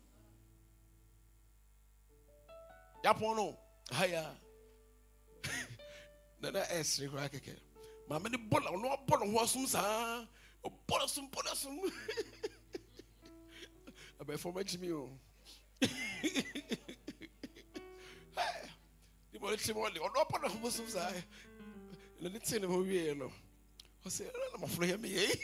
Yapɔn 3.04 3.36
no 3.36 3.58
haya. 3.92 4.34
Nana 6.42 6.60
ɛsere 6.72 7.08
koraa 7.08 7.28
kɛkɛ 7.28 7.56
maame 8.08 8.30
ne 8.30 8.38
bɔ 8.38 8.64
na 8.64 8.70
ɔno 8.70 8.92
abɔ 8.98 9.20
ne 9.20 9.30
ho 9.32 9.38
asom 9.44 9.66
saa 9.66 10.26
ɔbɔ 10.64 11.00
ne 11.00 11.06
som 11.06 11.30
bɔ 11.30 11.44
ne 11.44 11.54
som 11.54 11.80
abɛɛfo 14.20 14.52
bɛkyi 14.52 14.78
mi 14.80 14.90
o 19.34 19.38
ne 19.38 19.40
bɔ 19.40 19.50
ne 19.50 19.56
ti 19.56 19.72
mu 19.72 19.80
ɔde 19.80 19.98
ɔno 19.98 20.24
ɔpɔ 20.24 20.42
ne 20.42 20.48
ho 20.48 20.70
so 20.70 20.86
saa 20.86 21.12
na 22.20 22.28
ne 22.28 22.38
ti 22.38 22.58
ne 22.58 22.66
ho 22.66 22.82
wie 22.82 23.14
no 23.14 23.32
ɔsɛ 24.04 24.30
ɛna 24.30 24.52
na 24.52 24.66
mɔforo 24.66 24.86
yɛ 24.88 25.00
mi 25.00 25.08
yɛ 25.10 25.40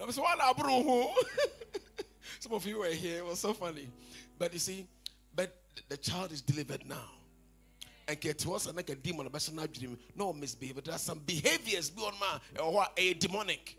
I'm 0.00 0.12
so 0.12 0.22
what 0.22 0.40
abro 0.40 1.12
Some 2.38 2.52
of 2.52 2.64
you 2.64 2.78
were 2.78 2.86
here. 2.86 3.18
It 3.18 3.26
was 3.26 3.40
so 3.40 3.52
funny. 3.52 3.88
But 4.38 4.52
you 4.52 4.60
see, 4.60 4.86
but 5.34 5.60
the 5.88 5.96
child 5.96 6.30
is 6.30 6.40
delivered 6.40 6.86
now. 6.86 7.10
And 8.06 8.20
get 8.20 8.38
to 8.38 8.54
us 8.54 8.66
and 8.66 8.76
like 8.76 8.90
a 8.90 8.94
demon, 8.94 9.26
a 9.26 9.30
person. 9.30 9.58
No 10.14 10.32
misbehavior. 10.32 10.82
There 10.82 10.94
are 10.94 10.98
some 10.98 11.18
behaviors 11.18 11.90
beyond 11.90 12.14
man 12.20 12.40
or 12.64 12.86
a 12.96 13.14
demonic. 13.14 13.76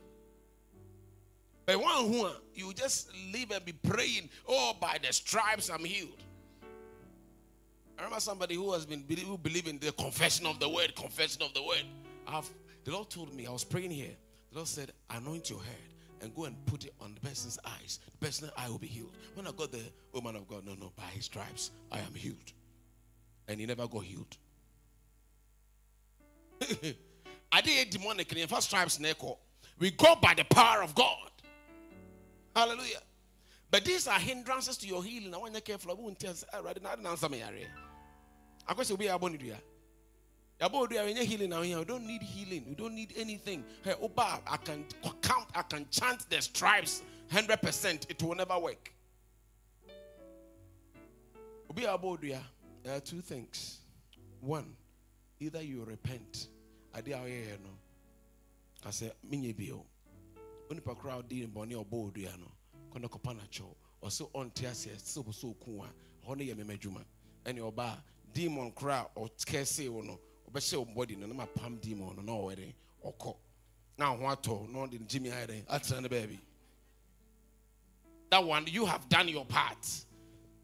But 1.69 1.82
one 1.82 2.12
who 2.12 2.27
you 2.55 2.73
just 2.73 3.12
live 3.32 3.51
and 3.51 3.63
be 3.63 3.73
praying, 3.73 4.27
oh, 4.47 4.73
by 4.82 4.97
the 5.05 5.13
stripes 5.13 5.69
I'm 5.69 5.86
healed. 5.86 6.23
I 7.95 8.01
remember 8.01 8.19
somebody 8.19 8.55
who 8.55 8.73
has 8.73 8.88
been 8.88 9.05
who 9.08 9.38
believe 9.38 9.67
in 9.67 9.77
the 9.77 9.91
confession 9.91 10.47
of 10.47 10.60
the 10.60 10.67
word, 10.67 10.95
confession 10.95 11.43
of 11.43 11.53
the 11.53 11.62
word. 11.62 11.84
I've, 12.27 12.49
the 12.86 12.91
Lord 12.91 13.12
told 13.12 13.36
me, 13.36 13.45
I 13.45 13.51
was 13.51 13.63
praying 13.63 13.91
here. 13.91 14.15
The 14.49 14.55
Lord 14.55 14.67
said, 14.67 14.93
anoint 15.12 15.51
your 15.51 15.60
head 15.60 15.75
and 16.21 16.34
go 16.34 16.45
and 16.45 16.55
put 16.65 16.86
it 16.86 16.93
on 16.99 17.13
the 17.13 17.19
person's 17.19 17.60
eyes. 17.63 17.99
The 18.19 18.25
person's 18.25 18.49
eye 18.58 18.67
will 18.67 18.79
be 18.79 18.88
healed. 18.88 19.15
When 19.36 19.45
I 19.45 19.51
got 19.51 19.71
there, 19.71 19.82
oh 20.15 20.21
man 20.21 20.38
of 20.38 20.47
God, 20.47 20.65
no, 20.65 20.73
no, 20.73 20.91
by 20.95 21.03
his 21.13 21.25
stripes 21.25 21.69
I 21.91 21.99
am 21.99 22.15
healed. 22.15 22.51
And 23.47 23.60
he 23.60 23.67
never 23.67 23.88
got 23.88 24.05
healed. 24.05 24.38
I 27.51 27.62
did 27.62 27.91
demonic 27.91 28.34
in 28.34 28.47
first 28.47 28.69
stripes 28.69 28.99
We 29.77 29.91
go 29.91 30.15
by 30.15 30.34
the 30.34 30.45
power 30.45 30.82
of 30.82 30.95
God. 30.95 31.29
Hallelujah. 32.55 33.01
But 33.71 33.85
these 33.85 34.07
are 34.07 34.19
hindrances 34.19 34.77
to 34.77 34.88
your 34.88 35.03
healing. 35.03 35.33
I 35.33 35.38
want 35.38 35.53
you 35.53 35.62
careful. 35.62 35.91
I 35.91 35.93
won't 35.93 36.19
tell 36.19 36.33
you. 36.33 36.39
Ah, 36.53 36.62
I 36.67 36.73
don't 36.73 37.05
answer 37.05 37.29
me. 37.29 37.43
I 38.67 38.73
question 38.73 38.95
be 38.95 39.07
a 39.07 39.17
bonny. 39.19 39.53
About 40.62 40.91
you 40.91 41.15
healing 41.23 41.49
now. 41.51 41.62
We 41.62 41.85
don't 41.85 42.05
need 42.05 42.21
healing. 42.21 42.65
We 42.67 42.75
don't 42.75 42.95
need 42.95 43.13
anything. 43.17 43.63
Hey, 43.83 43.93
Oba, 44.01 44.41
I 44.45 44.57
can 44.57 44.85
count, 45.21 45.47
I 45.55 45.62
can 45.62 45.85
chant 45.89 46.29
the 46.29 46.41
stripes 46.41 47.03
100%. 47.31 48.09
It 48.09 48.21
will 48.23 48.35
never 48.35 48.59
work. 48.59 48.91
Obi 51.69 51.85
about 51.85 52.21
there 52.21 52.95
are 52.95 52.99
two 52.99 53.21
things. 53.21 53.79
One, 54.41 54.75
either 55.39 55.62
you 55.62 55.83
repent. 55.83 56.47
I 56.93 57.01
did 57.01 57.13
no. 60.69 60.75
I 60.75 60.79
said, 60.79 60.86
Minye 60.86 60.86
bio. 60.86 60.93
Onipa 60.93 60.97
crowd 60.97 61.29
did 61.29 61.43
in 61.43 61.49
Bonnie 61.49 61.75
or 61.75 61.86
Bodiano. 61.86 62.49
Kono 62.93 63.10
Kopanacho. 63.10 63.75
Or 64.01 64.12
so 64.12 64.29
on 64.34 64.51
Tiasia, 64.51 64.99
so 64.99 65.25
so 65.32 65.55
kuwa. 65.65 65.88
Honey 66.25 66.47
Yamejuma. 66.47 67.03
And 67.45 67.58
your 67.58 67.71
bar, 67.71 67.97
demon 68.34 68.71
crowd 68.71 69.08
or 69.15 69.29
Kese 69.45 69.93
or 69.93 70.03
no 70.03 70.19
ɔbɛhyɛ 70.49 70.77
wo 70.77 70.86
body 70.86 71.15
no 71.15 71.27
na 71.27 71.45
pam 71.45 71.77
demon 71.77 72.15
no 72.15 72.21
na 72.21 72.32
ɔwɔ 72.32 72.55
dɛn 72.55 72.73
ɔkɔ 73.05 73.36
na 73.97 74.15
ho 74.15 74.23
atɔ 74.23 74.69
na 74.69 74.79
ɔde 74.79 75.08
gyimi 75.08 75.29
ayɛ 75.32 75.65
atena 75.67 76.01
ne 76.01 76.08
baabi 76.10 76.39
that 78.29 78.43
one 78.43 78.65
you 78.67 78.86
have 78.86 79.08
done 79.10 79.27
your 79.27 79.45
part 79.45 80.05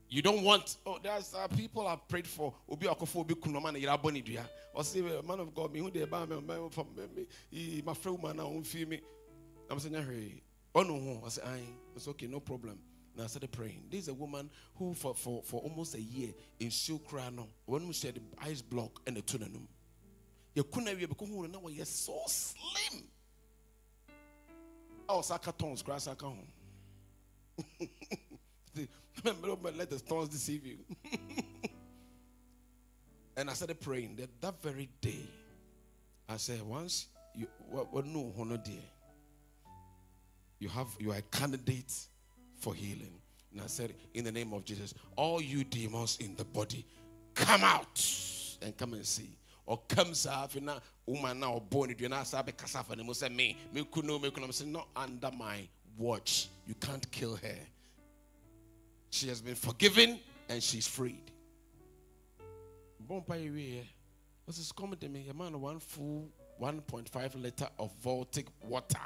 you 0.10 0.22
don't 0.22 0.44
want 0.44 0.78
oh 0.86 1.00
there's 1.02 1.34
uh, 1.34 1.48
people 1.50 1.88
I've 1.88 2.08
prayed 2.08 2.28
for 2.28 2.54
obi 2.70 2.88
akɔfo 2.88 3.18
obi 3.22 3.36
kunu 3.36 3.60
yɛrɛ 3.60 4.02
abɔ 4.02 4.14
ne 4.14 4.22
dua 4.22 4.50
ɔsi 4.76 5.24
man 5.26 5.40
of 5.40 5.54
God 5.54 5.72
me 5.74 5.80
hu 5.80 5.92
de 5.92 6.06
ɛba 6.06 6.28
me 6.28 6.42
me 6.42 6.70
from 6.72 6.88
me 6.96 7.28
me 7.52 7.82
ma 7.84 7.94
fɛ 7.94 8.12
wo 8.12 8.18
ma 8.18 8.34
na 8.34 8.44
ɔn 8.44 8.66
fi 8.66 8.86
mi 8.86 9.02
mo 9.74 9.80
saying, 9.80 9.96
nya 9.96 10.06
hwee 10.06 10.42
oh, 10.76 10.84
ɔno 10.84 11.04
ho 11.04 11.26
ɔsi 11.26 11.40
ayi 11.46 11.68
it's 11.96 12.08
okay 12.08 12.28
no 12.28 12.40
problem. 12.40 12.78
And 13.16 13.24
I 13.24 13.28
started 13.28 13.52
praying. 13.52 13.86
This 13.90 14.02
is 14.02 14.08
a 14.10 14.14
woman 14.14 14.50
who, 14.76 14.94
for, 14.94 15.16
for, 15.16 15.42
for 15.42 15.62
almost 15.62 15.96
a 15.96 16.02
year, 16.02 16.34
in 16.60 16.68
Silkrano, 16.68 17.48
when 17.66 17.88
we 17.88 17.94
said 17.94 18.16
the 18.16 18.22
ice 18.46 18.62
block 18.62 19.00
and 19.08 19.16
the 19.16 19.22
tunanum. 19.22 19.68
You 20.54 20.64
couldn't 20.64 20.88
have 20.88 21.00
because 21.00 21.30
now 21.30 21.62
you're 21.70 21.86
so 21.86 22.20
slim. 22.28 23.04
Oh, 25.08 25.22
Saka 25.22 25.54
tones, 25.54 25.82
grass 25.82 26.04
Saka 26.04 26.26
home. 26.26 26.48
Let 29.24 29.90
the 29.90 29.98
stones 29.98 30.30
deceive 30.30 30.66
you. 30.66 30.80
and 33.38 33.50
I 33.50 33.54
started 33.54 33.80
praying 33.80 34.18
that 34.18 34.42
that 34.42 34.62
very 34.62 34.90
day. 35.00 35.30
I 36.28 36.38
said, 36.38 36.62
once 36.64 37.08
you 37.34 37.48
what, 37.70 37.94
what 37.94 38.06
no 38.06 38.34
honor 38.38 38.58
dear, 38.58 38.82
you 40.60 40.70
have 40.70 40.88
you 41.00 41.12
are 41.12 41.18
a 41.18 41.22
candidate 41.22 41.94
for 42.60 42.74
healing. 42.74 43.14
And 43.52 43.62
I 43.62 43.68
said, 43.68 43.94
in 44.14 44.26
the 44.26 44.32
name 44.32 44.52
of 44.54 44.66
Jesus, 44.66 44.94
all 45.16 45.42
you 45.42 45.64
demons 45.64 46.18
in 46.20 46.36
the 46.36 46.44
body, 46.44 46.86
come 47.34 47.64
out 47.64 48.04
and 48.62 48.76
come 48.76 48.94
and 48.94 49.06
see. 49.06 49.30
Or 49.66 49.82
come 49.88 50.12
safi 50.12 50.62
na 50.62 50.80
woman 51.06 51.40
now 51.40 51.60
born 51.70 51.90
it, 51.92 52.00
you're 52.00 52.10
not 52.10 52.28
sabi 52.28 52.52
kasafa 52.52 52.92
and 52.92 53.16
say 53.16 53.30
me, 53.30 53.58
me 53.74 53.88
kuno, 53.90 54.20
me 54.20 54.30
kuno. 54.30 54.52
say, 54.52 54.66
not 54.66 54.88
under 54.96 55.32
my 55.32 55.68
watch. 55.98 56.50
You 56.68 56.76
can't 56.76 57.10
kill 57.12 57.36
her. 57.38 57.58
She 59.10 59.30
has 59.30 59.42
been 59.42 59.56
forgiven 59.56 60.20
and 60.50 60.62
she's 60.62 60.88
freed. 60.88 61.32
Eh? 63.10 63.82
What's 64.46 64.58
this 64.58 64.72
coming 64.72 65.00
to 65.00 65.10
me? 65.10 65.28
A 65.30 65.34
man, 65.34 65.60
one 65.60 65.80
full 65.80 66.28
1.5 66.62 67.42
liter 67.42 67.68
of 67.80 67.92
Voltic 68.04 68.48
water. 68.68 69.00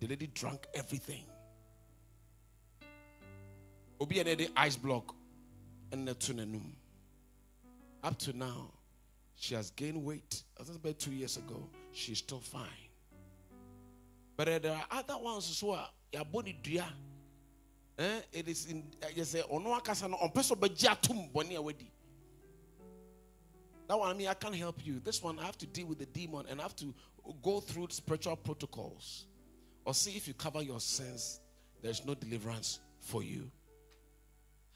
The 0.00 0.06
lady 0.06 0.28
drank 0.28 0.66
everything. 0.74 1.24
Obi 4.00 4.20
a 4.20 4.24
the 4.24 4.48
ice 4.56 4.76
block 4.76 5.14
and 5.90 6.06
to 6.06 6.34
n'anum 6.34 6.72
up 8.04 8.16
to 8.18 8.36
now 8.36 8.70
she 9.34 9.54
has 9.54 9.70
gained 9.70 10.04
weight. 10.04 10.42
As 10.60 10.68
about 10.70 10.98
two 10.98 11.10
years 11.10 11.36
ago 11.36 11.68
she's 11.92 12.18
still 12.18 12.40
fine. 12.40 12.62
But 14.36 14.48
uh, 14.48 14.58
there 14.60 14.72
are 14.72 14.84
other 14.90 15.18
ones 15.18 15.50
as 15.50 15.60
well. 15.62 15.90
Your 16.12 16.24
body 16.24 16.56
dua. 16.62 16.86
Eh? 17.98 18.20
It 18.32 18.48
is 18.48 18.66
in 18.66 18.84
you 19.16 19.24
say 19.24 19.42
ono 19.50 19.72
akasa 19.72 20.06
no 20.06 20.16
on 20.16 20.30
person 20.30 20.56
be 20.60 20.68
atum 20.68 21.32
boni 21.32 21.56
awedi 21.56 21.90
that 23.88 23.98
one 23.98 24.10
I 24.10 24.14
mean 24.16 24.28
I 24.28 24.34
can't 24.34 24.54
help 24.54 24.86
you. 24.86 25.00
This 25.00 25.22
one 25.22 25.38
I 25.40 25.46
have 25.46 25.58
to 25.58 25.66
deal 25.66 25.86
with 25.86 25.98
the 25.98 26.06
demon 26.06 26.46
and 26.48 26.60
I 26.60 26.62
have 26.62 26.76
to 26.76 26.94
go 27.42 27.58
through 27.58 27.88
spiritual 27.90 28.36
protocols 28.36 29.26
or 29.88 29.94
see 29.94 30.12
if 30.12 30.28
you 30.28 30.34
cover 30.34 30.62
your 30.62 30.80
sins 30.80 31.40
there's 31.80 32.04
no 32.04 32.14
deliverance 32.14 32.80
for 33.00 33.22
you 33.22 33.50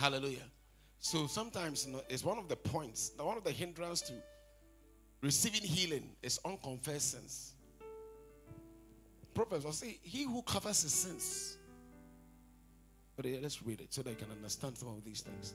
Hallelujah. 0.02 0.50
So 0.98 1.28
sometimes 1.28 1.86
you 1.86 1.92
know, 1.92 2.02
it's 2.08 2.24
one 2.24 2.36
of 2.36 2.48
the 2.48 2.56
points, 2.56 3.12
one 3.16 3.36
of 3.36 3.44
the 3.44 3.52
hindrance 3.52 4.00
to 4.02 4.14
receiving 5.20 5.62
healing 5.62 6.10
is 6.22 6.40
unconfessed 6.44 7.12
sins. 7.12 7.52
Proverbs 9.32 9.64
will 9.64 9.72
say, 9.72 10.00
He 10.02 10.24
who 10.24 10.42
covers 10.42 10.82
his 10.82 10.92
sins. 10.92 11.56
But 13.14 13.26
yeah, 13.26 13.38
let's 13.40 13.62
read 13.62 13.80
it 13.80 13.94
so 13.94 14.02
they 14.02 14.16
can 14.16 14.28
understand 14.32 14.76
some 14.76 14.88
of 14.88 15.04
these 15.04 15.20
things. 15.20 15.54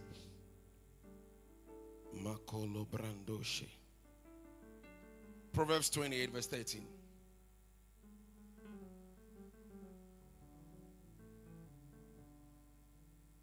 Proverbs 5.51 5.89
28, 5.89 6.31
verse 6.31 6.47
13. 6.47 6.85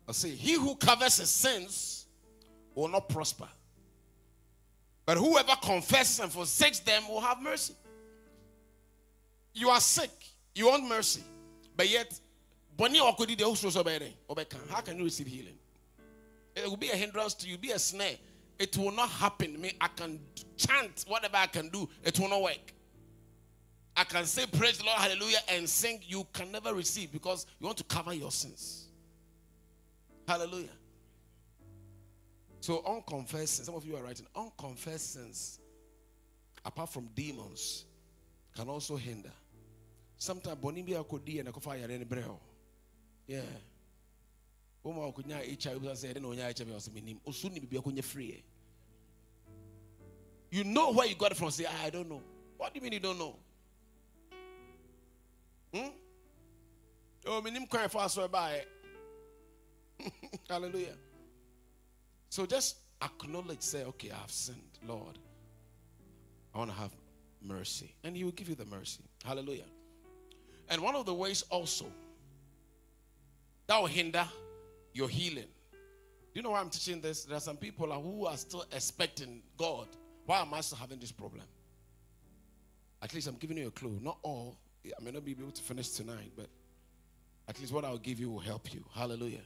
I 0.09 0.13
say, 0.13 0.31
he 0.31 0.55
who 0.55 0.77
covers 0.77 1.17
his 1.17 1.31
sins 1.31 2.07
will 2.75 2.89
not 2.89 3.09
prosper. 3.09 3.49
But 5.07 5.17
whoever 5.19 5.53
confesses 5.63 6.21
and 6.21 6.31
forsakes 6.33 6.81
them 6.81 7.09
will 7.09 7.21
have 7.21 7.41
mercy. 7.41 7.75
You 9.53 9.69
are 9.71 9.81
sick, 9.81 10.11
you 10.55 10.67
want 10.69 10.89
mercy, 10.89 11.23
but 11.77 11.89
yet, 11.89 12.19
how 12.79 12.87
can 14.81 14.99
you 14.99 15.05
receive 15.05 15.27
healing? 15.27 15.59
It 16.57 16.69
will 16.69 16.77
be 16.77 16.91
a 16.91 16.97
hindrance 16.97 17.35
to 17.35 17.49
you, 17.49 17.57
be 17.59 17.71
a 17.71 17.79
snare. 17.79 18.17
It 18.59 18.77
will 18.77 18.93
not 18.93 19.09
happen. 19.11 19.61
Me, 19.61 19.73
I 19.81 19.89
can 19.89 20.21
chant 20.57 21.05
whatever 21.09 21.37
I 21.37 21.47
can 21.47 21.69
do, 21.69 21.89
it 22.03 22.19
will 22.19 22.29
not 22.29 22.43
work. 22.43 22.73
I 23.97 24.05
can 24.05 24.25
say 24.25 24.47
praise 24.47 24.79
the 24.79 24.85
Lord, 24.85 24.99
hallelujah, 24.99 25.39
and 25.49 25.69
sing. 25.69 26.01
You 26.05 26.27
can 26.33 26.51
never 26.51 26.75
receive 26.75 27.13
because 27.13 27.47
you 27.61 27.67
want 27.67 27.79
to 27.79 27.85
cover 27.85 28.13
your 28.13 28.33
sins. 28.33 28.84
Hallelujah. 30.27 30.69
So 32.61 32.83
unconfessed 32.87 33.65
some 33.65 33.75
of 33.75 33.85
you 33.85 33.97
are 33.97 34.03
writing, 34.03 34.27
unconfessed 34.35 35.15
sins, 35.15 35.61
apart 36.65 36.89
from 36.89 37.09
demons, 37.15 37.85
can 38.57 38.69
also 38.69 38.97
hinder. 38.97 39.33
Sometimes 40.17 40.57
bonibia 40.57 41.07
could 41.07 41.29
and. 41.29 41.49
Yeah. 43.27 43.41
Free. 48.03 48.43
You 50.51 50.65
know 50.65 50.93
where 50.93 51.07
you 51.07 51.15
got 51.17 51.33
it 51.33 51.37
from. 51.37 51.51
Say, 51.51 51.67
I 51.85 51.91
don't 51.91 52.09
know. 52.09 52.23
What 52.57 52.73
do 52.73 52.79
you 52.79 52.83
mean 52.83 52.93
you 52.93 53.01
don't 53.01 53.19
know? 53.19 53.37
Hmm? 55.75 55.89
Oh, 57.27 57.43
minim 57.43 57.67
cry 57.67 57.89
for 57.89 58.03
us 58.03 58.19
by 58.31 58.63
Hallelujah. 60.49 60.95
So 62.29 62.47
just 62.47 62.77
acknowledge, 63.03 63.63
say, 63.63 63.85
okay, 63.85 64.11
I've 64.11 64.31
sinned, 64.31 64.79
Lord. 64.87 65.19
I 66.55 66.59
want 66.59 66.71
to 66.71 66.77
have 66.77 66.91
mercy. 67.43 67.95
And 68.05 68.17
He 68.17 68.25
will 68.25 68.33
give 68.33 68.49
you 68.49 68.55
the 68.55 68.65
mercy. 68.65 69.03
Hallelujah. 69.25 69.65
And 70.69 70.81
one 70.81 70.95
of 70.95 71.07
the 71.07 71.15
ways 71.15 71.43
also 71.51 71.87
that 73.67 73.79
will 73.79 73.87
hinder 73.87 74.27
your 74.93 75.09
healing. 75.09 75.49
Do 75.73 76.41
you 76.41 76.43
know 76.43 76.51
why 76.51 76.61
I'm 76.61 76.71
teaching 76.71 77.01
this? 77.01 77.25
There 77.25 77.37
are 77.37 77.41
some 77.41 77.57
people 77.57 77.91
who 77.93 78.27
are 78.27 78.37
still 78.37 78.65
expecting 78.73 79.43
God. 79.57 79.89
Why 80.27 80.41
am 80.41 80.53
I 80.53 80.61
still 80.61 80.79
having 80.79 80.99
this 80.99 81.13
problem? 81.13 81.45
At 83.03 83.15
least 83.15 83.29
I'm 83.29 83.37
giving 83.37 83.59
you 83.59 83.69
a 83.69 83.71
clue. 83.71 83.99
Not 84.03 84.19
all. 84.23 84.59
I 84.85 85.03
may 85.03 85.11
not 85.11 85.25
be 85.25 85.33
able 85.33 85.51
to 85.51 85.63
finish 85.63 85.91
tonight, 85.91 86.33
but 86.37 86.49
at 87.49 87.59
least 87.61 87.73
what 87.73 87.85
I'll 87.85 87.99
give 87.99 88.19
you 88.19 88.31
will 88.31 88.41
help 88.41 88.73
you. 88.73 88.85
Hallelujah. 88.95 89.43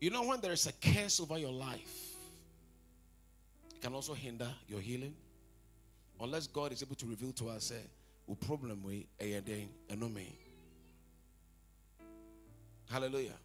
You 0.00 0.10
know, 0.10 0.24
when 0.24 0.40
there 0.40 0.52
is 0.52 0.66
a 0.66 0.72
curse 0.72 1.20
over 1.20 1.38
your 1.38 1.52
life, 1.52 2.14
it 3.74 3.80
can 3.80 3.94
also 3.94 4.12
hinder 4.14 4.48
your 4.68 4.80
healing. 4.80 5.14
Unless 6.20 6.48
God 6.48 6.72
is 6.72 6.82
able 6.82 6.96
to 6.96 7.06
reveal 7.06 7.32
to 7.32 7.48
us, 7.48 7.70
eh, 7.70 7.74
say, 7.74 7.82
"O 8.28 8.34
problem 8.34 8.82
we 8.82 9.06
eh, 9.20 9.36
and 9.36 9.48
eh, 9.48 10.06
me." 10.08 10.38
Hallelujah. 12.90 13.38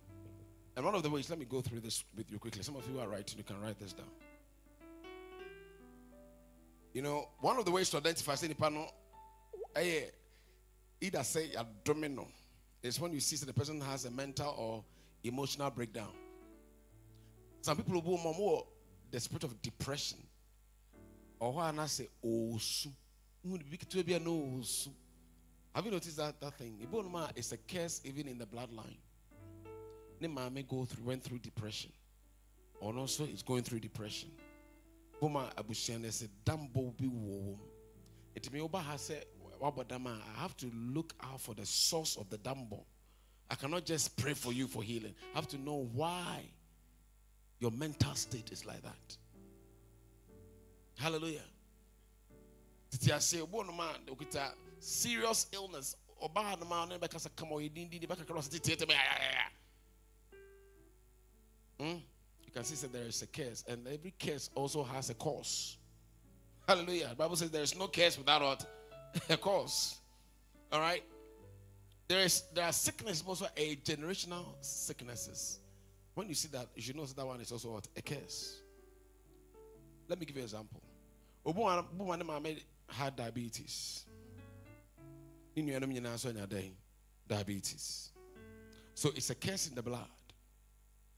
And 0.76 0.86
one 0.86 0.96
of 0.96 1.04
the 1.04 1.10
ways, 1.10 1.30
let 1.30 1.40
me 1.40 1.46
go 1.46 1.62
through 1.62 1.82
this 1.82 2.04
with 2.16 2.32
you 2.32 2.40
quickly. 2.40 2.64
Some 2.64 2.76
of 2.76 2.90
you 2.90 3.00
are 3.00 3.08
writing, 3.08 3.38
you 3.38 3.44
can 3.44 3.60
write 3.60 3.80
this 3.80 3.94
down. 3.94 4.08
You 6.94 7.02
know, 7.02 7.30
one 7.40 7.58
of 7.58 7.66
the 7.66 7.72
ways 7.72 7.90
to 7.90 7.98
identify 7.98 8.36
any 8.44 8.54
panel, 8.54 8.94
either 11.02 11.24
say 11.24 11.54
a 11.54 11.66
domino, 11.84 12.28
is 12.84 13.00
when 13.00 13.14
you 13.14 13.20
see 13.20 13.36
that 13.38 13.46
the 13.46 13.54
person 13.54 13.82
has 13.82 14.06
a 14.06 14.12
mental 14.12 14.54
or 14.58 14.84
emotional 15.24 15.70
breakdown. 15.72 16.12
Some 17.62 17.78
people 17.78 18.02
will 18.02 18.18
more 18.18 18.66
the 19.12 19.20
spirit 19.20 19.44
of 19.44 19.62
depression. 19.62 20.18
a 21.40 21.46
ketewa 21.46 24.06
bi 24.06 24.14
a 24.14 24.20
na 24.20 24.30
ɔɔsu 24.30 24.90
have 25.74 25.86
you 25.86 25.92
noticed 25.92 26.18
that, 26.18 26.40
that 26.42 26.58
thing? 26.58 26.78
Ebi 26.84 26.92
wɔnom 26.92 27.16
a 27.16 27.32
it's 27.36 27.52
a 27.52 27.58
curse 27.58 28.02
even 28.04 28.28
in 28.28 28.38
the 28.38 28.46
bloodline. 28.46 28.98
Ne 30.20 30.28
maame 30.28 30.68
go 30.68 30.86
through 30.86 31.06
went 31.06 31.24
through 31.24 31.40
depression. 31.40 31.92
Ɔno 32.82 33.00
also 33.00 33.26
is 33.26 33.42
going 33.42 33.64
through 33.64 33.80
depression. 33.80 34.30
Boma 35.20 35.50
abusua 35.56 36.00
no 36.02 36.08
sɛ 36.10 36.28
dambɔ 36.46 36.98
bi 36.98 37.06
wɔ 37.06 37.46
wɔm 37.46 37.60
ɛtumi 38.36 38.62
woba 38.70 38.82
ha 38.82 38.96
sɛ 38.96 39.24
wabɔ 39.62 39.88
dam 39.88 40.08
a 40.08 40.20
i 40.36 40.40
have 40.42 40.58
to 40.58 40.66
look 40.74 41.14
out 41.22 41.40
for 41.40 41.54
the 41.54 41.66
source 41.66 42.18
of 42.18 42.28
the 42.30 42.38
dambɔ 42.40 42.84
i 43.52 43.56
cannot 43.56 43.86
just 43.86 44.18
pray 44.18 44.34
for 44.34 44.52
you 44.52 44.68
for 44.68 44.82
healing. 44.82 45.14
I 45.34 45.38
have 45.38 45.48
to 45.50 45.58
know 45.58 45.88
why 45.94 46.50
your 47.62 47.72
mental 47.72 48.14
state 48.16 48.52
is 48.52 48.66
like 48.66 48.82
that 48.82 49.18
hallelujah 50.98 51.48
titi 52.90 53.12
ase 53.12 53.42
obo 53.42 53.64
no 53.64 53.72
ma 53.72 53.94
okita 54.10 54.52
serious 54.80 55.48
illness 55.54 55.96
ɔbaa 56.22 56.60
no 56.60 56.66
ma 56.66 56.86
ne 56.86 56.98
bɛka 56.98 57.18
sɛ 57.18 57.30
kama 57.36 57.56
ɔsɛ 57.56 58.52
tete 58.52 58.78
tete 58.78 58.86
bɛ 58.86 58.96
Hmm? 61.82 61.98
You 62.46 62.52
can 62.54 62.64
see 62.64 62.76
that 62.76 62.94
there 62.94 63.08
is 63.08 63.24
a 63.24 63.28
curse, 63.28 63.64
and 63.68 63.88
every 63.88 64.14
curse 64.20 64.52
also 64.54 64.84
has 64.84 65.10
a 65.10 65.16
cause. 65.16 65.78
Hallelujah. 66.68 67.08
The 67.10 67.16
Bible 67.16 67.36
says 67.36 67.50
there 67.50 67.64
is 67.64 67.76
no 67.76 67.88
curse 67.88 68.20
without 68.20 68.44
what? 68.44 68.66
a 69.30 69.36
cause. 69.36 69.96
All 70.72 70.80
right. 70.80 71.04
There 72.08 72.20
is 72.20 72.44
there 72.54 72.66
are 72.66 72.72
sicknesses 72.72 73.24
also 73.26 73.48
a 73.58 73.78
generational 73.78 74.46
sicknesses. 74.62 75.61
When 76.14 76.28
you 76.28 76.36
see 76.36 76.50
that, 76.50 76.68
you 76.76 76.82
should 76.82 76.96
know 76.96 77.06
that 77.06 77.26
one 77.26 77.40
is 77.42 77.52
also 77.52 77.72
what? 77.72 77.88
A 77.96 78.02
curse. 78.02 78.62
Let 80.08 80.20
me 80.20 80.26
give 80.26 80.36
you 80.36 80.42
an 80.42 80.46
example. 80.46 80.82
Obu 81.46 82.60
had 82.90 83.16
diabetes. 83.16 84.06
Diabetes. 87.28 88.12
So 88.94 89.10
it's 89.16 89.30
a 89.30 89.36
curse 89.36 89.68
in 89.68 89.76
the 89.76 89.82
blood. 89.82 90.08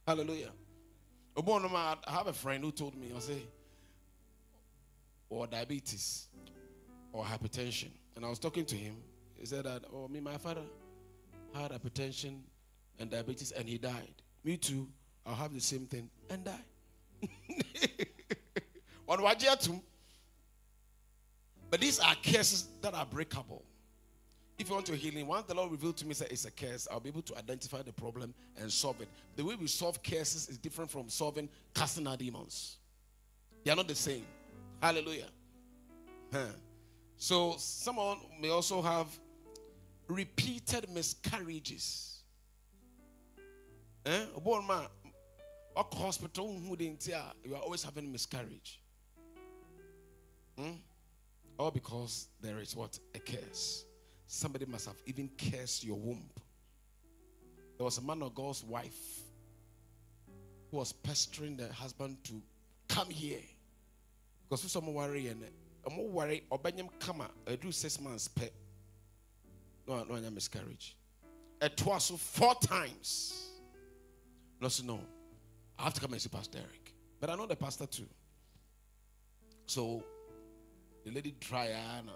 Hallelujah. 0.08 0.52
I 1.36 2.02
have 2.08 2.28
a 2.28 2.34
friend 2.34 2.64
who 2.64 2.72
told 2.72 2.96
me, 2.96 3.12
I 3.16 3.20
say, 3.20 3.42
or 5.30 5.48
diabetes 5.48 6.28
or 7.12 7.24
hypertension. 7.24 7.90
And 8.16 8.24
I 8.24 8.30
was 8.30 8.38
talking 8.38 8.66
to 8.66 8.76
him. 8.76 8.98
He 9.34 9.46
said 9.48 9.66
that, 9.66 9.86
oh, 9.92 10.08
me, 10.08 10.20
my 10.20 10.38
father 10.38 10.62
had 11.54 11.72
hypertension 11.72 12.42
and 13.00 13.10
diabetes 13.10 13.52
and 13.52 13.68
he 13.68 13.80
died. 13.80 14.14
Me 14.44 14.58
too. 14.58 14.88
I'll 15.26 15.36
have 15.36 15.54
the 15.54 15.62
same 15.62 15.86
thing 15.86 16.10
and 16.30 16.44
die. 16.44 16.66
On 19.08 19.20
Wajiatum. 19.20 19.82
But 21.70 21.80
these 21.80 22.00
are 22.00 22.16
cases 22.16 22.68
that 22.82 22.94
are 22.94 23.06
breakable. 23.06 23.64
If 24.60 24.70
you 24.70 24.76
want 24.76 24.86
to 24.88 24.96
heal 24.96 25.14
him, 25.14 25.28
once 25.28 25.48
the 25.48 25.56
Lord 25.56 25.72
revealed 25.72 25.98
to 25.98 26.06
me 26.06 26.14
that 26.14 26.32
it's 26.32 26.46
a 26.46 26.52
curse, 26.52 26.88
I'll 26.92 27.00
be 27.00 27.10
able 27.10 27.24
to 27.24 27.38
identify 27.38 27.82
the 27.82 27.92
problem 27.92 28.34
and 28.58 28.72
solve 28.72 29.02
it. 29.02 29.08
The 29.36 29.44
way 29.44 29.56
we 29.56 29.68
solve 29.68 30.02
curses 30.04 30.48
is 30.48 30.58
different 30.58 30.92
from 30.92 31.10
solving 31.10 31.50
casting 31.74 32.08
out 32.08 32.20
demons. 32.20 32.78
They 33.64 33.72
are 33.72 33.76
not 33.76 33.88
the 33.88 33.96
same. 33.96 34.26
Hallelujah. 34.82 35.30
Huh. 36.32 36.46
So 37.18 37.56
someone 37.58 38.18
may 38.40 38.50
also 38.50 38.82
have 38.82 39.08
repeated 40.08 40.90
miscarriages. 40.90 42.13
Eh? 44.06 44.26
man, 44.68 44.86
hospital 45.76 46.60
who 46.68 46.76
didn't 46.76 47.08
you 47.08 47.56
are 47.56 47.62
always 47.62 47.84
having 47.84 48.12
miscarriage. 48.12 48.82
Hmm? 50.58 50.74
All 51.58 51.72
because 51.72 52.28
there 52.42 52.60
is 52.60 52.76
what? 52.76 53.00
A 53.16 53.20
curse. 53.20 53.86
Somebody 54.28 54.66
must 54.66 54.88
have 54.88 54.96
even 55.06 55.30
cursed 55.38 55.84
your 55.84 55.98
womb. 55.98 56.30
There 57.78 57.86
was 57.86 57.98
a 57.98 58.02
man 58.02 58.22
of 58.22 58.36
God's 58.36 58.64
wife 58.64 59.22
who 60.70 60.78
was 60.78 60.92
pestering 60.92 61.56
the 61.56 61.72
husband 61.72 62.18
to 62.26 62.42
come 62.88 63.10
here. 63.10 63.40
Because 64.50 64.72
someone 64.72 64.96
worry 64.96 65.28
and 65.28 65.44
I'm 65.86 66.12
worry 66.12 66.44
obanyam 66.52 66.90
kama 67.00 67.30
I 67.48 67.56
do 67.56 67.72
six 67.72 68.00
months 68.00 68.28
pet. 68.28 68.54
No, 69.88 70.04
no, 70.04 70.30
miscarriage. 70.30 70.96
It 71.62 71.86
was 71.86 72.10
four 72.10 72.56
times. 72.56 73.53
So 74.70 74.84
no. 74.84 75.00
I 75.78 75.84
have 75.84 75.94
to 75.94 76.02
come 76.02 76.14
and 76.14 76.22
see 76.22 76.30
Pastor 76.30 76.60
Eric. 76.60 76.94
But 77.20 77.30
I 77.30 77.36
know 77.36 77.46
the 77.46 77.56
pastor 77.56 77.86
too. 77.86 78.08
So 79.66 80.04
the 81.06 81.12
lady 81.12 81.36
Triana 81.40 82.16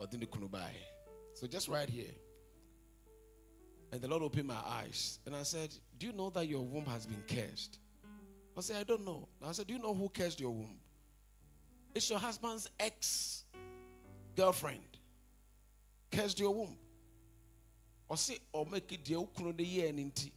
or 0.00 0.06
didn't 0.06 0.30
kunubai. 0.30 0.70
So 1.34 1.46
just 1.46 1.68
right 1.68 1.88
here. 1.88 2.12
And 3.90 4.00
the 4.00 4.08
Lord 4.08 4.22
opened 4.22 4.48
my 4.48 4.60
eyes. 4.66 5.18
And 5.26 5.36
I 5.36 5.42
said, 5.42 5.74
Do 5.98 6.06
you 6.06 6.12
know 6.12 6.30
that 6.30 6.46
your 6.46 6.62
womb 6.62 6.86
has 6.86 7.06
been 7.06 7.22
cursed? 7.28 7.78
I 8.56 8.60
said, 8.60 8.76
I 8.76 8.84
don't 8.84 9.04
know. 9.04 9.28
I 9.46 9.52
said, 9.52 9.66
Do 9.66 9.74
you 9.74 9.80
know 9.80 9.94
who 9.94 10.08
cursed 10.08 10.40
your 10.40 10.50
womb? 10.50 10.78
It's 11.94 12.08
your 12.08 12.18
husband's 12.18 12.68
ex 12.80 13.44
girlfriend. 14.36 14.80
Cursed 16.10 16.40
your 16.40 16.54
womb. 16.54 16.76
Or 18.08 18.16
say, 18.16 18.38
or 18.52 18.66
oh, 18.66 18.70
make 18.70 18.92
it 18.92 19.04
the 19.04 19.26
the 19.56 19.86
and 19.86 20.30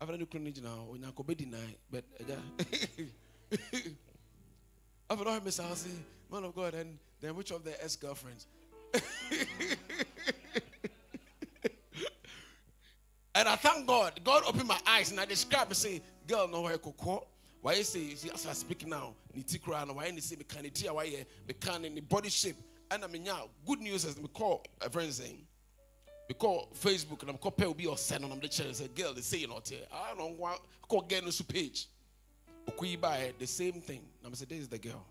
I've 0.00 0.08
already 0.08 0.26
kunni 0.26 0.54
now, 0.62 0.86
when 0.88 1.04
I 1.04 1.10
could 1.10 1.26
be 1.26 1.34
denied. 1.34 1.74
But, 1.90 2.04
I've 5.10 5.20
already 5.20 5.44
miss 5.44 5.58
I 5.58 5.74
say, 5.74 5.90
man 6.30 6.44
of 6.44 6.54
God, 6.54 6.74
and 6.74 6.98
then 7.20 7.34
which 7.34 7.50
of 7.50 7.64
the 7.64 7.82
ex 7.82 7.96
girlfriends? 7.96 8.46
and 13.34 13.48
I 13.48 13.56
thank 13.56 13.86
God. 13.86 14.20
God 14.22 14.44
opened 14.46 14.68
my 14.68 14.78
eyes 14.86 15.10
and 15.10 15.18
I 15.18 15.24
described 15.24 15.70
and 15.70 15.76
say, 15.76 16.00
girl, 16.26 16.46
no 16.46 16.68
cocoa. 16.78 17.26
Why 17.60 17.74
you 17.74 17.82
say, 17.82 18.14
see, 18.14 18.30
as 18.30 18.46
I 18.46 18.52
speak 18.52 18.86
now, 18.86 19.14
niti 19.34 19.58
crown, 19.58 19.92
why 19.94 20.06
you 20.06 20.20
say, 20.20 20.36
me 20.36 20.44
can 20.44 20.64
it 20.64 20.80
why 20.92 21.04
you 21.04 21.24
can 21.60 21.84
in 21.84 21.96
the 21.96 22.02
body 22.02 22.28
shape. 22.28 22.56
And 22.90 23.04
I 23.04 23.08
mean, 23.08 23.24
yeah, 23.24 23.40
good 23.66 23.80
news 23.80 24.04
is 24.04 24.16
me 24.16 24.28
call 24.28 24.64
a 24.80 24.88
friend 24.88 25.12
saying, 25.12 25.47
call 26.34 26.68
Facebook 26.74 27.22
and 27.22 27.30
I'm 27.30 27.38
call 27.38 27.54
will 27.58 27.74
be 27.74 27.86
or 27.86 27.96
send 27.96 28.24
on 28.24 28.38
the 28.40 28.48
chair 28.48 28.66
and 28.66 28.76
say, 28.76 28.88
girl, 28.88 29.14
they 29.14 29.20
say 29.22 29.38
you 29.38 29.48
not 29.48 29.68
here. 29.68 29.86
I 29.92 30.14
don't 30.16 30.38
want 30.38 30.60
call 30.86 31.02
get 31.02 31.24
no 31.24 31.30
page. 31.46 31.86
Okay, 32.68 32.96
buy 32.96 33.32
the 33.38 33.46
same 33.46 33.80
thing. 33.80 34.02
And 34.22 34.32
I 34.32 34.36
say, 34.36 34.44
this 34.44 34.58
is 34.58 34.68
the 34.68 34.78
girl. 34.78 35.04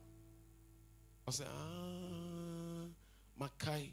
I 1.27 1.31
say, 1.31 1.45
ah 1.47 1.97
makai 3.39 3.89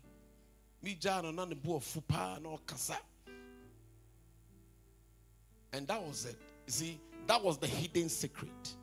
me 0.82 0.98
no 1.04 1.30
na 1.30 1.44
ne 1.44 1.54
afu 1.54 2.02
paa 2.06 2.38
na 2.38 2.50
ɔkasa 2.50 2.96
and 5.72 5.86
that 5.88 6.02
was 6.02 6.26
it 6.26 6.36
you 6.66 6.72
see 6.72 7.00
that 7.26 7.42
was 7.42 7.58
the 7.58 7.66
hidden 7.66 8.08
secret 8.08 8.74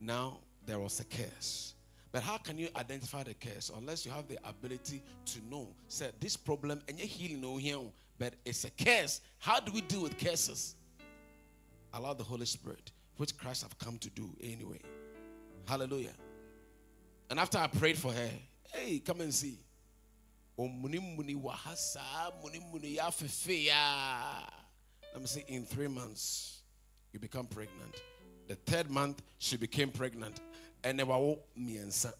now 0.00 0.38
there 0.64 0.78
was 0.78 1.00
a 1.00 1.04
curse 1.04 1.74
but 2.12 2.22
how 2.22 2.36
can 2.36 2.58
you 2.58 2.68
identify 2.76 3.22
the 3.22 3.34
curse 3.34 3.70
unless 3.76 4.06
you 4.06 4.12
have 4.12 4.28
the 4.28 4.38
ability 4.48 5.02
to 5.24 5.40
know 5.50 5.68
say 5.88 6.10
this 6.20 6.36
problem 6.36 6.80
and 6.88 6.98
you 6.98 7.06
healing 7.06 7.40
no 7.40 7.56
here 7.56 7.78
but 8.18 8.34
it's 8.44 8.64
a 8.64 8.70
curse 8.70 9.20
how 9.38 9.58
do 9.58 9.72
we 9.72 9.80
deal 9.80 10.02
with 10.02 10.16
curses 10.18 10.76
allow 11.94 12.14
the 12.14 12.24
holy 12.24 12.46
spirit 12.46 12.92
which 13.16 13.36
christ 13.36 13.62
have 13.62 13.76
come 13.78 13.98
to 13.98 14.10
do 14.10 14.30
anyway 14.42 14.78
hallelujah 15.66 16.12
and 17.30 17.40
after 17.40 17.58
i 17.58 17.66
prayed 17.66 17.96
for 17.98 18.12
her 18.12 18.30
Hey, 18.72 19.00
come 19.00 19.20
and 19.20 19.32
see. 19.32 19.58
Let 25.12 25.20
me 25.20 25.26
say, 25.26 25.44
in 25.48 25.66
three 25.66 25.88
months, 25.88 26.62
you 27.12 27.20
become 27.20 27.46
pregnant. 27.46 28.00
The 28.48 28.54
third 28.54 28.90
month, 28.90 29.22
she 29.38 29.58
became 29.58 29.90
pregnant. 29.90 30.40
Me 31.56 31.76
and 31.76 31.92
son. 31.92 32.12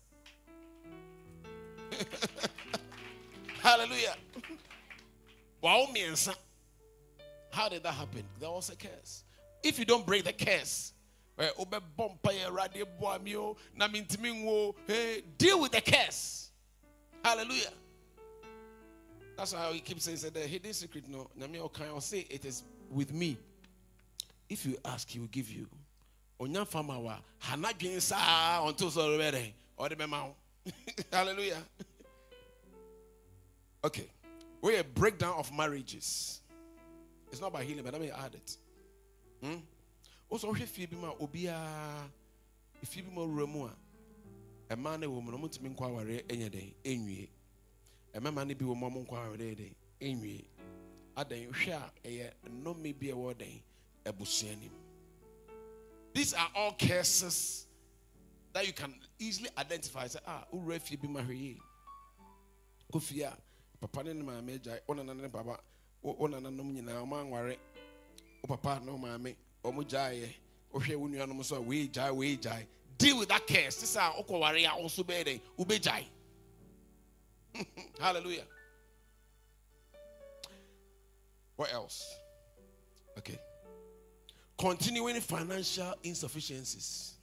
Hallelujah. 3.61 4.15
Me 5.93 6.05
and 6.05 6.19
son. 6.19 6.35
How 7.51 7.69
did 7.69 7.83
that 7.83 7.95
happen? 7.95 8.25
There 8.41 8.51
was 8.51 8.71
a 8.71 8.77
curse. 8.77 9.25
If 9.63 9.79
you 9.79 9.85
don't 9.85 10.07
break 10.07 10.25
the 10.25 10.33
curse, 10.33 10.93
eh, 11.39 11.49
deal 15.39 15.61
with 15.61 15.73
the 15.73 15.81
curse. 15.81 16.51
Hallelujah. 17.25 17.73
That's 19.37 19.55
why 19.55 19.73
he 19.73 19.81
keeps 19.81 20.05
saying 20.05 20.19
that 20.19 20.35
the 20.35 20.41
hidden 20.41 20.73
secret, 20.73 21.05
no, 21.09 21.29
I'll 21.89 22.01
say 22.01 22.27
it 22.29 22.45
is 22.45 22.63
with 22.91 23.13
me. 23.13 23.37
If 24.49 24.67
you 24.67 24.77
ask, 24.85 25.09
he 25.09 25.19
will 25.19 25.29
give 25.29 25.51
you. 25.51 25.67
Onya 26.43 26.65
fama 26.67 26.99
wa 26.99 27.19
hana 27.39 27.69
sa 28.01 28.67
until 28.67 28.91
so 28.91 29.17
ready 29.17 29.55
or 29.77 29.89
the 29.89 29.95
memo. 29.97 30.35
Hallelujah. 31.13 31.63
Okay. 33.85 34.09
We're 34.61 34.81
a 34.81 34.85
breakdown 34.85 35.35
of 35.39 35.53
marriages. 35.55 36.41
It's 37.31 37.41
not 37.41 37.53
by 37.53 37.63
healing, 37.63 37.85
but 37.85 37.93
let 37.93 38.03
me 38.03 38.11
add 38.11 38.35
it. 38.35 38.57
Hmm? 39.41 39.55
Also, 40.29 40.53
if 40.55 40.77
you 40.79 40.89
be 40.89 40.97
my 40.97 41.11
obia, 41.21 41.57
if 42.83 42.97
you 42.97 43.05
be 43.05 43.11
more 43.15 43.29
remua, 43.29 43.71
mmaa 44.71 44.99
no 44.99 45.07
wɔ 45.11 45.23
mu 45.23 45.31
no 45.31 45.39
ɔmotumi 45.39 45.69
nkɔ 45.77 45.85
awareɛ 45.87 46.23
ɛnyɛ 46.27 46.49
dɛn 46.51 46.75
ɛnwie 46.85 47.29
mmarima 48.15 48.47
no 48.49 48.55
bi 48.55 48.65
wɔ 48.65 48.75
mu 48.77 48.87
a 48.87 48.91
ɔmo 48.91 49.07
nkɔ 49.07 49.15
awareɛ 49.15 49.55
dɛn 49.61 49.75
ɛnwie 50.01 50.45
adan 51.17 51.53
hwɛ 51.53 51.71
a 51.73 51.93
ɛyɛ 52.09 52.33
nnɔme 52.49 52.99
bi 52.99 53.07
a 53.11 53.15
ɛwɔ 53.15 53.35
dɛn 53.37 53.63
abusua 54.07 54.57
nim 54.59 54.73
these 56.15 56.35
are 56.35 56.49
all 56.55 56.73
curses 56.79 57.67
that 58.53 58.67
you 58.67 58.73
can 58.73 58.95
easily 59.19 59.49
identify. 59.57 60.07
Say 60.07 60.21
ah 60.27 60.45
fie 60.81 60.97
bi 60.97 61.09
ma 61.09 61.21
hwɛ 61.21 61.39
yie 61.39 61.61
kɔ 62.93 63.03
fie 63.03 63.23
a 63.23 63.33
papa 63.81 64.05
ne 64.05 64.13
maame 64.23 64.59
agyae 64.59 64.81
wo 64.87 64.95
nana 64.95 65.15
ne 65.15 65.29
papa. 65.29 65.59
Wo 66.03 66.17
wo 66.19 66.27
nananom 66.29 66.61
oh, 66.61 66.73
nyinaa 66.73 67.03
ɔmo 67.03 67.25
anware 67.25 67.57
wo 68.43 68.45
oh, 68.45 68.57
papa 68.57 68.81
ne 68.85 68.93
wo 68.93 68.99
maame 68.99 69.37
ɔmo 69.65 69.85
gyaeɛ 69.85 70.35
wohwɛ 70.73 70.97
wo 70.97 71.09
nuanom 71.09 71.45
so 71.45 71.61
wei 71.61 71.89
gyae 71.89 72.15
wei 72.15 72.37
gyae 72.37 72.67
deal 72.99 73.19
with 73.19 73.29
that 73.29 73.47
curse. 73.47 73.77
This 73.81 73.97
a 73.97 74.01
wokɔware 74.01 74.67
a 74.69 74.77
wo 74.77 74.85
oh, 74.85 74.89
so 74.89 75.03
bɛyɛ 75.03 75.25
dɛn 75.25 75.41
wobɛgyae 75.59 76.05
hallelujah. 78.01 78.45
What 81.57 81.73
else? 81.73 82.17
Okay 83.19 83.39
continuing 84.63 85.21
financial 85.21 85.93
insufficiencies. 86.05 87.15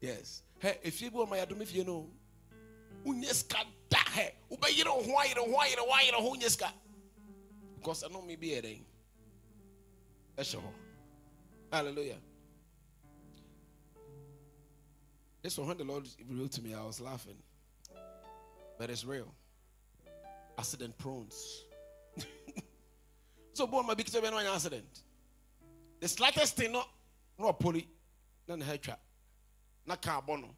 Yes. 0.00 0.42
Hey 0.58 0.76
if 0.82 1.02
you 1.02 1.10
go 1.10 1.26
my 1.26 1.38
yɛadome 1.38 1.62
if 1.62 1.74
you 1.74 1.82
know. 1.82 2.06
sika 3.32 3.64
da 3.88 3.98
wobɛyere 4.50 4.86
wo 4.86 5.02
ho 5.02 5.16
ayere 5.18 5.38
ho 5.38 5.56
ayere 5.58 5.78
ho 5.78 5.90
ayere 5.90 6.14
ho 6.22 6.30
wonyɛ 6.34 6.48
sika 6.48 6.72
because 7.76 8.04
ɛnome 8.04 8.38
bi 8.40 8.46
yɛ 8.48 8.62
dɛn 8.62 8.80
ɛhyɛ 10.38 10.60
hɔ 10.60 10.72
hallelujah. 11.72 12.18
This 15.42 15.58
one 15.58 15.68
when 15.68 15.78
the 15.78 15.84
lord 15.84 16.06
revealed 16.28 16.52
to 16.52 16.62
me 16.62 16.72
i 16.74 16.84
was 16.84 17.00
laughing. 17.00 17.36
But 18.78 18.90
it's 18.90 19.04
real. 19.04 19.32
Accident 20.58 20.96
prones 20.98 21.64
so 23.54 23.66
born 23.66 23.86
my 23.86 23.94
big 23.94 24.08
seven 24.08 24.34
one 24.34 24.46
accident. 24.46 25.02
The 26.00 26.08
slightest 26.08 26.56
thing 26.56 26.72
no 26.72 26.84
no 27.38 27.52
poly 27.52 27.88
na 28.46 28.56
ne 28.56 28.64
hatwa 28.64 28.96
na 29.86 29.96
car 29.96 30.22
bono 30.22 30.48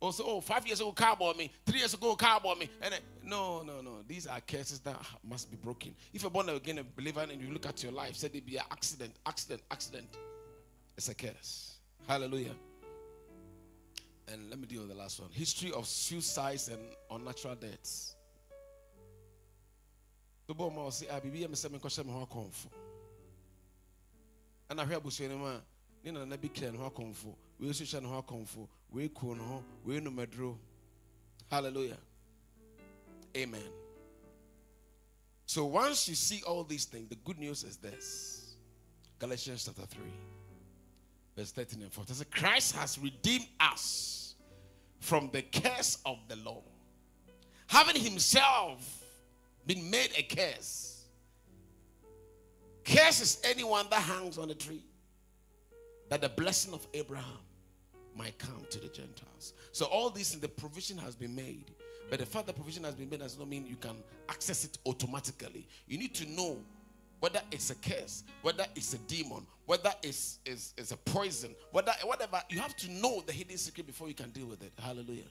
also 0.00 0.24
oh, 0.24 0.36
oh 0.36 0.40
five 0.40 0.66
years 0.66 0.80
ago 0.80 0.92
car 0.92 1.16
me. 1.36 1.50
Three 1.64 1.78
years 1.78 1.94
ago 1.94 2.14
car 2.14 2.40
me. 2.58 2.68
And 2.82 2.92
then, 2.92 3.00
no 3.24 3.62
no 3.62 3.80
no. 3.80 4.02
These 4.06 4.26
are 4.26 4.40
curses 4.40 4.80
that 4.80 4.96
must 5.26 5.50
be 5.50 5.56
broken. 5.56 5.94
If 6.12 6.22
you're 6.22 6.30
born 6.30 6.48
again 6.48 6.78
a 6.78 6.84
believer 6.84 7.20
and 7.20 7.40
you 7.40 7.52
look 7.52 7.66
at 7.66 7.82
your 7.82 7.92
life 7.92 8.16
said 8.16 8.34
it 8.34 8.46
be 8.46 8.56
an 8.56 8.64
accident 8.70 9.12
accident 9.24 9.62
accident. 9.70 10.08
It's 10.96 11.08
a 11.08 11.14
curse. 11.14 11.76
Hallelujah. 12.06 12.54
And 14.28 14.50
let 14.50 14.58
me 14.58 14.66
deal 14.66 14.80
with 14.80 14.90
the 14.90 14.96
last 14.96 15.20
one. 15.20 15.30
History 15.30 15.72
of 15.72 15.86
suicides 15.86 16.68
and 16.68 16.80
unnatural 17.10 17.54
deaths 17.54 18.15
to 20.46 20.54
bɔ 20.54 20.72
ma 20.74 20.82
ɔsi 20.82 21.08
a 21.08 21.16
ah, 21.16 21.20
biribi 21.20 21.40
yɛ 21.42 21.48
mi 21.48 21.56
sɛ 21.56 21.70
mi 21.70 21.78
nkɔhyɛ 21.78 22.04
mi 22.04 22.12
ho 22.12 22.26
akɔnfo 22.26 22.68
ɛna 24.70 24.86
ahwɛ 24.86 24.96
abusua 25.00 25.28
no 25.28 25.38
mu 25.38 25.46
a 25.46 25.62
ne 26.04 26.10
nana 26.12 26.36
bi 26.36 26.48
kira 26.48 26.72
ne 26.72 26.78
ho 26.78 26.90
akɔnfo 26.90 27.34
wei 27.58 27.68
nso 27.68 27.84
hyɛ 27.84 28.02
ne 28.02 28.08
ho 28.08 28.22
akɔnfo 28.22 28.68
wei 28.90 29.08
kuo 29.08 29.34
ne 29.34 29.42
ho 29.42 29.64
wei 29.84 30.00
num 30.00 30.16
aduro 30.18 30.58
hallelujah. 31.50 31.98
Amen. 33.36 33.70
So 35.44 35.66
once 35.66 36.08
you 36.08 36.14
see 36.14 36.42
all 36.42 36.64
these 36.64 36.86
things 36.86 37.08
the 37.08 37.16
good 37.16 37.38
news 37.38 37.62
is 37.62 37.76
this. 37.76 38.56
Galatians 39.18 39.64
chapter 39.64 39.86
3 39.86 40.02
verse 41.36 41.52
13 41.52 41.82
and 41.82 41.92
14 41.92 42.16
says 42.16 42.26
christ 42.30 42.74
has 42.76 42.98
redeemed 42.98 43.46
us 43.60 44.34
from 45.00 45.30
the 45.32 45.42
curse 45.42 45.98
of 46.06 46.18
the 46.28 46.36
law 46.36 46.62
having 47.66 48.00
himself 48.00 49.05
been 49.66 49.90
made 49.90 50.10
a 50.16 50.22
curse. 50.22 51.04
Curse 52.84 53.20
is 53.20 53.40
anyone 53.44 53.86
that 53.90 54.00
hangs 54.00 54.38
on 54.38 54.50
a 54.50 54.54
tree. 54.54 54.84
That 56.08 56.20
the 56.20 56.28
blessing 56.28 56.72
of 56.72 56.86
Abraham 56.94 57.40
might 58.16 58.38
come 58.38 58.64
to 58.70 58.78
the 58.78 58.88
Gentiles. 58.88 59.54
So 59.72 59.86
all 59.86 60.08
this 60.10 60.30
the 60.36 60.48
provision 60.48 60.96
has 60.98 61.16
been 61.16 61.34
made. 61.34 61.72
But 62.08 62.20
the 62.20 62.26
fact 62.26 62.46
that 62.46 62.54
provision 62.54 62.84
has 62.84 62.94
been 62.94 63.10
made 63.10 63.20
does 63.20 63.36
not 63.38 63.48
mean 63.48 63.66
you 63.66 63.76
can 63.76 63.96
access 64.28 64.64
it 64.64 64.78
automatically. 64.86 65.66
You 65.88 65.98
need 65.98 66.14
to 66.14 66.30
know 66.30 66.58
whether 67.18 67.40
it's 67.50 67.70
a 67.70 67.74
curse, 67.74 68.22
whether 68.42 68.64
it's 68.76 68.94
a 68.94 68.98
demon, 68.98 69.44
whether 69.64 69.92
it's, 70.02 70.38
it's, 70.46 70.72
it's 70.76 70.92
a 70.92 70.96
poison, 70.96 71.54
whether 71.72 71.92
whatever. 72.04 72.40
You 72.48 72.60
have 72.60 72.76
to 72.76 72.90
know 72.92 73.22
the 73.26 73.32
hidden 73.32 73.56
secret 73.56 73.86
before 73.86 74.06
you 74.08 74.14
can 74.14 74.30
deal 74.30 74.46
with 74.46 74.62
it. 74.62 74.72
Hallelujah. 74.78 75.24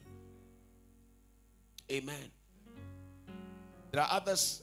Amen. 1.90 2.32
There 3.96 4.04
are 4.04 4.12
others 4.12 4.62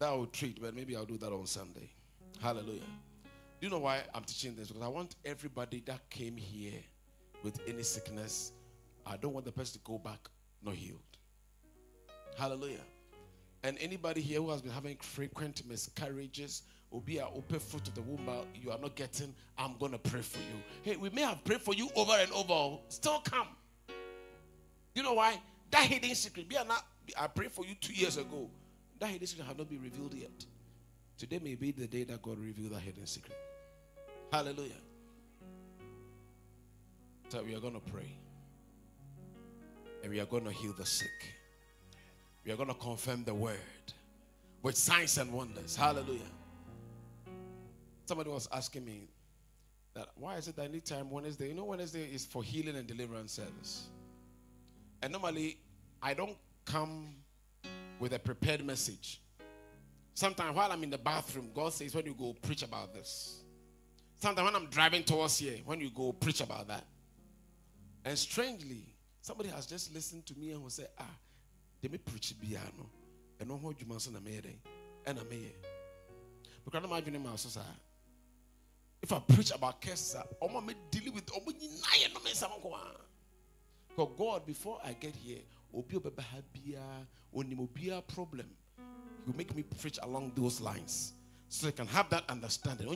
that 0.00 0.08
I 0.08 0.12
will 0.12 0.26
treat, 0.26 0.60
but 0.60 0.74
maybe 0.74 0.96
I'll 0.96 1.04
do 1.04 1.18
that 1.18 1.32
on 1.32 1.46
Sunday. 1.46 1.88
Hallelujah. 2.42 2.80
Do 2.80 3.28
you 3.60 3.70
know 3.70 3.78
why 3.78 4.02
I'm 4.12 4.24
teaching 4.24 4.56
this? 4.56 4.66
Because 4.66 4.82
I 4.82 4.88
want 4.88 5.14
everybody 5.24 5.84
that 5.86 6.10
came 6.10 6.36
here 6.36 6.80
with 7.44 7.60
any 7.68 7.84
sickness, 7.84 8.50
I 9.06 9.18
don't 9.18 9.32
want 9.34 9.46
the 9.46 9.52
person 9.52 9.78
to 9.78 9.84
go 9.84 9.98
back 9.98 10.18
not 10.64 10.74
healed. 10.74 10.98
Hallelujah. 12.36 12.80
And 13.62 13.78
anybody 13.78 14.20
here 14.20 14.40
who 14.40 14.50
has 14.50 14.62
been 14.62 14.72
having 14.72 14.96
frequent 14.96 15.62
miscarriages, 15.68 16.64
will 16.90 17.02
be 17.02 17.18
an 17.18 17.28
open 17.36 17.60
fruit 17.60 17.86
of 17.86 17.94
the 17.94 18.02
womb 18.02 18.28
you 18.60 18.72
are 18.72 18.78
not 18.78 18.96
getting, 18.96 19.32
I'm 19.56 19.76
going 19.78 19.92
to 19.92 19.98
pray 19.98 20.22
for 20.22 20.38
you. 20.38 20.60
Hey, 20.82 20.96
we 20.96 21.10
may 21.10 21.22
have 21.22 21.44
prayed 21.44 21.60
for 21.60 21.72
you 21.72 21.88
over 21.94 22.14
and 22.14 22.32
over, 22.32 22.78
still 22.88 23.20
come. 23.20 23.46
You 24.96 25.04
know 25.04 25.12
why? 25.12 25.40
That 25.70 25.82
hidden 25.82 26.16
secret, 26.16 26.48
be 26.48 26.56
not 26.56 26.84
I 27.16 27.26
prayed 27.26 27.52
for 27.52 27.64
you 27.64 27.74
two 27.80 27.92
years 27.92 28.16
ago. 28.16 28.50
That 28.98 29.10
hidden 29.10 29.26
secret 29.26 29.46
has 29.46 29.56
not 29.56 29.68
been 29.68 29.82
revealed 29.82 30.14
yet. 30.14 30.44
Today 31.16 31.40
may 31.42 31.54
be 31.54 31.72
the 31.72 31.86
day 31.86 32.04
that 32.04 32.22
God 32.22 32.38
revealed 32.38 32.72
that 32.72 32.80
hidden 32.80 33.06
secret. 33.06 33.36
Hallelujah. 34.32 34.72
So 37.28 37.42
we 37.42 37.54
are 37.54 37.60
going 37.60 37.74
to 37.74 37.92
pray. 37.92 38.12
And 40.02 40.12
we 40.12 40.20
are 40.20 40.26
going 40.26 40.44
to 40.44 40.52
heal 40.52 40.72
the 40.72 40.86
sick. 40.86 41.34
We 42.44 42.52
are 42.52 42.56
going 42.56 42.68
to 42.68 42.74
confirm 42.74 43.24
the 43.24 43.34
word 43.34 43.58
with 44.62 44.76
signs 44.76 45.18
and 45.18 45.32
wonders. 45.32 45.76
Hallelujah. 45.76 46.20
Somebody 48.06 48.30
was 48.30 48.48
asking 48.52 48.84
me 48.84 49.08
that 49.94 50.08
why 50.14 50.36
is 50.36 50.48
it 50.48 50.56
that 50.56 50.64
anytime 50.64 51.10
Wednesday, 51.10 51.48
you 51.48 51.54
know, 51.54 51.64
Wednesday 51.64 52.04
is 52.04 52.24
for 52.24 52.42
healing 52.42 52.76
and 52.76 52.86
deliverance 52.86 53.32
service. 53.32 53.88
And 55.02 55.12
normally 55.12 55.58
I 56.02 56.14
don't 56.14 56.36
come 56.68 57.08
with 57.98 58.12
a 58.12 58.18
prepared 58.18 58.64
message. 58.64 59.20
Sometimes 60.14 60.54
while 60.54 60.70
I'm 60.70 60.82
in 60.82 60.90
the 60.90 60.98
bathroom, 60.98 61.50
God 61.54 61.72
says, 61.72 61.94
when 61.94 62.04
you 62.04 62.14
go 62.14 62.34
preach 62.42 62.62
about 62.62 62.92
this. 62.92 63.40
Sometimes 64.20 64.46
when 64.46 64.56
I'm 64.62 64.68
driving 64.68 65.02
towards 65.02 65.38
here, 65.38 65.58
when 65.64 65.80
you 65.80 65.90
go 65.90 66.12
preach 66.12 66.40
about 66.40 66.68
that. 66.68 66.84
And 68.04 68.18
strangely, 68.18 68.84
somebody 69.20 69.48
has 69.50 69.66
just 69.66 69.94
listened 69.94 70.26
to 70.26 70.38
me 70.38 70.50
and 70.50 70.62
will 70.62 70.70
say, 70.70 70.86
ah, 70.98 71.04
they 71.80 71.88
may 71.88 71.98
preach 71.98 72.34
piano. 72.40 72.90
And 73.40 73.48
no 73.48 73.56
you 73.78 73.86
must 73.86 74.12
na 74.12 74.20
me 74.20 74.40
and 75.06 75.18
I 75.18 75.22
may. 75.30 75.52
Because 76.64 76.82
I'm 76.84 76.90
having 76.90 77.22
my 77.22 77.36
society. 77.36 77.68
If 79.00 79.12
I 79.12 79.20
preach 79.20 79.52
about 79.52 79.80
curses, 79.80 80.16
I'm 80.42 80.52
going 80.52 80.66
to 80.68 81.00
deal 81.00 81.12
with 81.12 81.30
Because 83.88 84.10
God, 84.18 84.44
before 84.44 84.80
I 84.84 84.92
get 84.92 85.14
here, 85.14 85.38
obi 85.74 85.96
onim 87.34 87.68
obiara 87.68 88.06
problem. 88.06 88.46
You 89.26 89.34
make 89.36 89.54
me 89.54 89.62
preach 89.62 89.98
along 90.02 90.32
those 90.34 90.60
lines 90.60 91.12
so 91.48 91.66
you 91.66 91.72
can 91.72 91.86
have 91.86 92.08
that 92.10 92.24
understanding. 92.28 92.86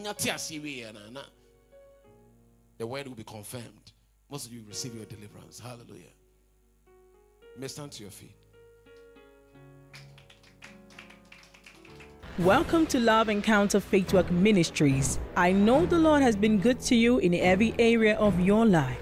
The 2.78 2.86
word 2.86 3.06
will 3.06 3.14
be 3.14 3.24
confirmed. 3.24 3.92
Most 4.30 4.46
of 4.46 4.52
you 4.52 4.64
receive 4.66 4.94
your 4.94 5.04
deliverance. 5.04 5.60
Hallelujah. 5.60 6.12
You 7.54 7.60
may 7.60 7.68
stand 7.68 7.92
to 7.92 8.02
your 8.02 8.10
feet? 8.10 8.34
Welcome 12.38 12.86
to 12.86 12.98
Love 12.98 13.28
Encounter 13.28 13.78
Faith 13.78 14.14
Walk 14.14 14.30
Ministries. 14.30 15.18
I 15.36 15.52
know 15.52 15.84
the 15.84 15.98
Lord 15.98 16.22
has 16.22 16.34
been 16.34 16.58
good 16.58 16.80
to 16.80 16.94
you 16.94 17.18
in 17.18 17.34
every 17.34 17.74
area 17.78 18.16
of 18.16 18.40
your 18.40 18.64
life. 18.64 19.01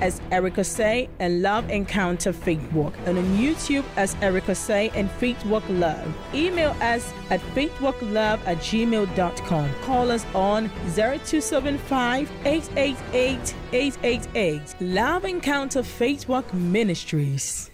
As 0.00 0.20
Erica 0.30 0.64
Say 0.64 1.08
and 1.18 1.42
Love 1.42 1.70
Encounter 1.70 2.32
Walk, 2.72 2.94
and 3.06 3.18
on 3.18 3.24
YouTube 3.36 3.84
as 3.96 4.16
Erica 4.22 4.54
Say 4.54 4.90
and 4.94 5.10
Walk 5.46 5.64
Love. 5.68 6.14
Email 6.34 6.70
us 6.80 7.12
at 7.30 7.40
faithwalklove 7.54 8.40
at 8.46 8.58
gmail.com. 8.58 9.70
Call 9.82 10.10
us 10.10 10.24
on 10.34 10.68
0275 10.94 12.30
888 12.44 13.54
888. 13.72 14.74
Love 14.80 15.24
Encounter 15.24 15.82
Walk 16.28 16.52
Ministries. 16.54 17.70